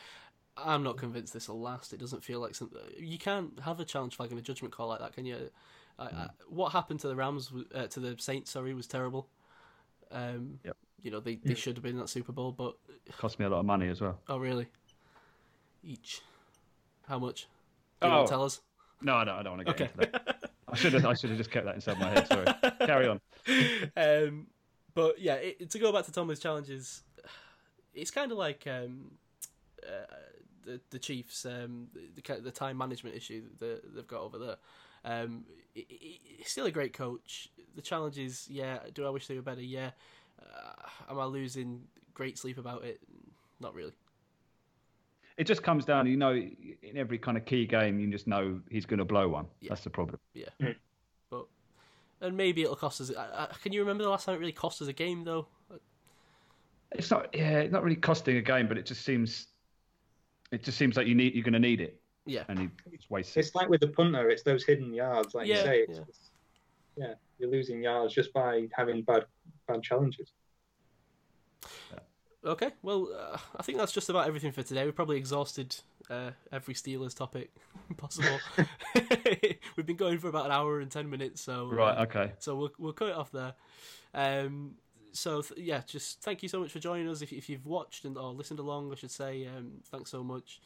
[0.57, 1.93] I'm not convinced this will last.
[1.93, 4.89] It doesn't feel like something you can't have a challenge flag and a judgment call
[4.89, 5.51] like that, can you?
[5.99, 9.29] I, I, what happened to the Rams, uh, to the Saints, sorry, was terrible.
[10.11, 10.77] Um, Yep.
[11.03, 12.77] You know they, they should have been in that Super Bowl, but
[13.19, 14.19] Cost me a lot of money as well.
[14.29, 14.69] oh really?
[15.83, 16.23] Each,
[17.09, 17.47] how much?
[18.01, 18.27] Do you want Oh.
[18.27, 18.61] to tell us?
[19.03, 20.03] No, I don't, I don't want to get Okay.
[20.03, 20.51] into that.
[20.69, 22.27] I should have I should have just kept that inside my head.
[22.27, 22.47] Sorry.
[22.87, 23.21] Carry on.
[23.97, 24.47] um,
[24.95, 27.03] but yeah, it, to go back to Tomlin's challenges,
[27.95, 29.13] it's kind of like um,
[29.87, 30.15] uh,
[30.65, 34.57] the the Chiefs, um, the, the time management issue that they've got over there.
[35.05, 35.45] Um,
[35.75, 37.51] he- he- he's still a great coach.
[37.77, 38.79] The challenges, yeah.
[38.95, 39.61] Do I wish they were better?
[39.63, 39.91] Yeah.
[40.41, 40.73] Uh,
[41.11, 41.83] am I losing
[42.15, 43.01] great sleep about it?
[43.61, 43.93] Not really.
[45.37, 48.61] It just comes down, you know, in every kind of key game, you just know
[48.71, 49.47] he's going to blow one.
[49.61, 49.71] Yeah.
[49.71, 50.21] That's the problem.
[50.33, 50.47] Yeah.
[50.63, 50.77] Mm.
[51.29, 51.47] But
[52.21, 53.11] and maybe it'll cost us.
[53.17, 55.49] I, I, can you remember the last time it really cost us a game though?
[56.93, 59.49] It's not, yeah, it's not really costing a game, but it just seems,
[60.53, 62.45] it just seems like you need, you're going to need it, Yeah.
[62.47, 63.45] and it's wasted.
[63.45, 65.79] It's like with the punter; it's those hidden yards, like Yeah, you say.
[65.81, 66.03] It's, yeah.
[66.03, 66.31] it's-
[66.97, 69.25] yeah, you're losing yards just by having bad
[69.67, 70.31] bad challenges.
[72.45, 74.85] Okay, well, uh, I think that's just about everything for today.
[74.85, 75.75] We've probably exhausted
[76.11, 77.51] uh, every Steelers topic
[77.97, 78.39] possible.
[79.77, 81.99] We've been going for about an hour and ten minutes, so uh, Right.
[82.01, 82.33] Okay.
[82.39, 83.55] so we'll we'll cut it off there.
[84.13, 84.75] Um,
[85.13, 87.23] so th- yeah, just thank you so much for joining us.
[87.23, 90.61] If if you've watched and or listened along, I should say, um, thanks so much.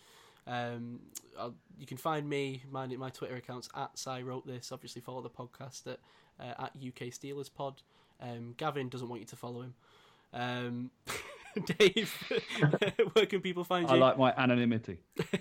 [0.49, 1.01] Um,
[1.39, 4.73] I'll, you can find me my my Twitter accounts at Cy wrote this.
[4.73, 6.01] Obviously, follow the podcast at
[6.41, 7.83] uh, at UK Steelers Pod.
[8.21, 9.75] Um, Gavin doesn't want you to follow him.
[10.33, 10.91] Um,
[11.61, 12.33] Dave,
[13.13, 13.95] where can people find you?
[13.95, 14.99] I like my anonymity.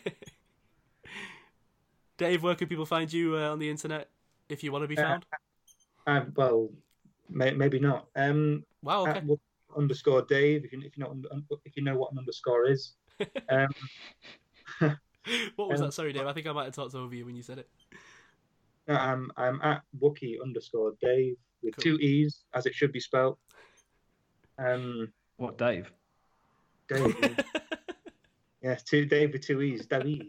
[2.18, 4.10] Dave, where can people find you uh, on the internet
[4.50, 5.26] if you want to be found?
[6.06, 6.70] Uh, well,
[7.30, 8.08] may, maybe not.
[8.16, 9.20] Um, wow, okay.
[9.20, 9.24] at
[9.78, 10.66] underscore Dave.
[10.66, 11.16] If you if you know
[11.66, 12.94] if you know what an underscore is.
[13.50, 13.70] Um,
[15.56, 15.94] what was um, that?
[15.94, 16.28] Sorry, Dave.
[16.28, 17.68] I think I might have talked over you when you said it.
[18.88, 21.98] no, I'm I'm at Wookie underscore Dave with Cool.
[21.98, 23.38] two e's as it should be spelled.
[24.60, 25.92] Um, What, Dave?
[26.90, 27.40] Dave.
[28.62, 29.86] yeah, two Dave with two e's.
[29.86, 30.28] David.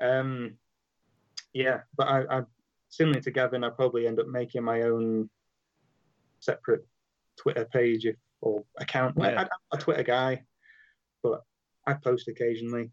[0.00, 0.54] Um,
[1.52, 2.42] yeah, but I, I
[2.88, 5.30] similar to Gavin, I probably end up making my own
[6.40, 6.86] separate
[7.38, 9.20] Twitter page if, or account.
[9.20, 9.40] I, Yeah.
[9.40, 10.44] I'm a Twitter guy,
[11.22, 11.42] but
[11.86, 12.90] I post occasionally.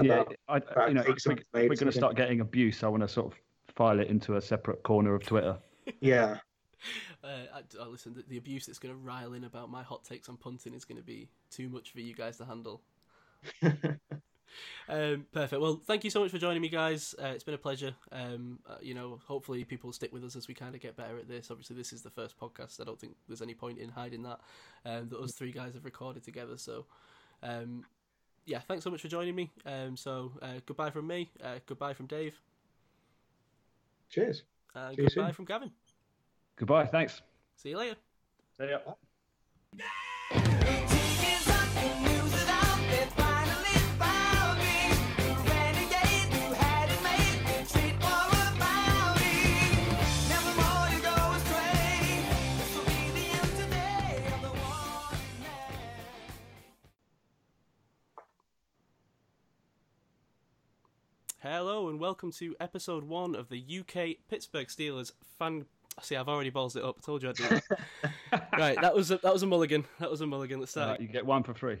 [0.00, 1.36] Yeah, about- I, about you know, we,
[1.68, 3.38] we're going to start getting abuse, I want to sort of
[3.74, 5.56] file it into a separate corner of Twitter.
[6.00, 6.38] yeah.
[7.24, 10.04] Uh, I, oh, listen, the, the abuse that's going to rile in about my hot
[10.04, 12.82] takes on punting is going to be too much for you guys to handle.
[14.88, 15.60] um, perfect.
[15.60, 17.14] Well, thank you so much for joining me, guys.
[17.22, 17.94] Uh, it's been a pleasure.
[18.10, 21.16] Um, uh, you know, hopefully people stick with us as we kind of get better
[21.16, 21.50] at this.
[21.50, 22.80] Obviously, this is the first podcast.
[22.80, 24.40] I don't think there's any point in hiding that
[24.84, 26.56] um, that us three guys have recorded together.
[26.56, 26.86] So,
[27.42, 27.84] um,
[28.44, 29.50] yeah, thanks so much for joining me.
[29.64, 31.30] Um, so, uh, goodbye from me.
[31.42, 32.40] Uh, goodbye from Dave.
[34.96, 35.14] Cheers.
[35.14, 35.70] Goodbye from Gavin.
[36.56, 36.86] Goodbye.
[36.86, 37.22] Thanks.
[37.56, 37.96] See you later.
[38.56, 38.78] See ya.
[40.30, 44.92] Chickens up and news it out, they finally found me.
[45.48, 49.34] Renegade who had it made, street war about me.
[50.28, 52.00] Never more you go astray.
[52.58, 55.74] This will be the end today of the warning man.
[61.40, 65.66] Hello and welcome to episode one of the UK Pittsburgh Steelers fan.
[66.00, 66.96] See, I've already balls it up.
[66.98, 68.48] I told you I'd do that.
[68.58, 69.84] right, that was a, that was a mulligan.
[70.00, 70.58] That was a mulligan.
[70.58, 70.90] Let's start.
[70.90, 71.78] Right, you get one for free.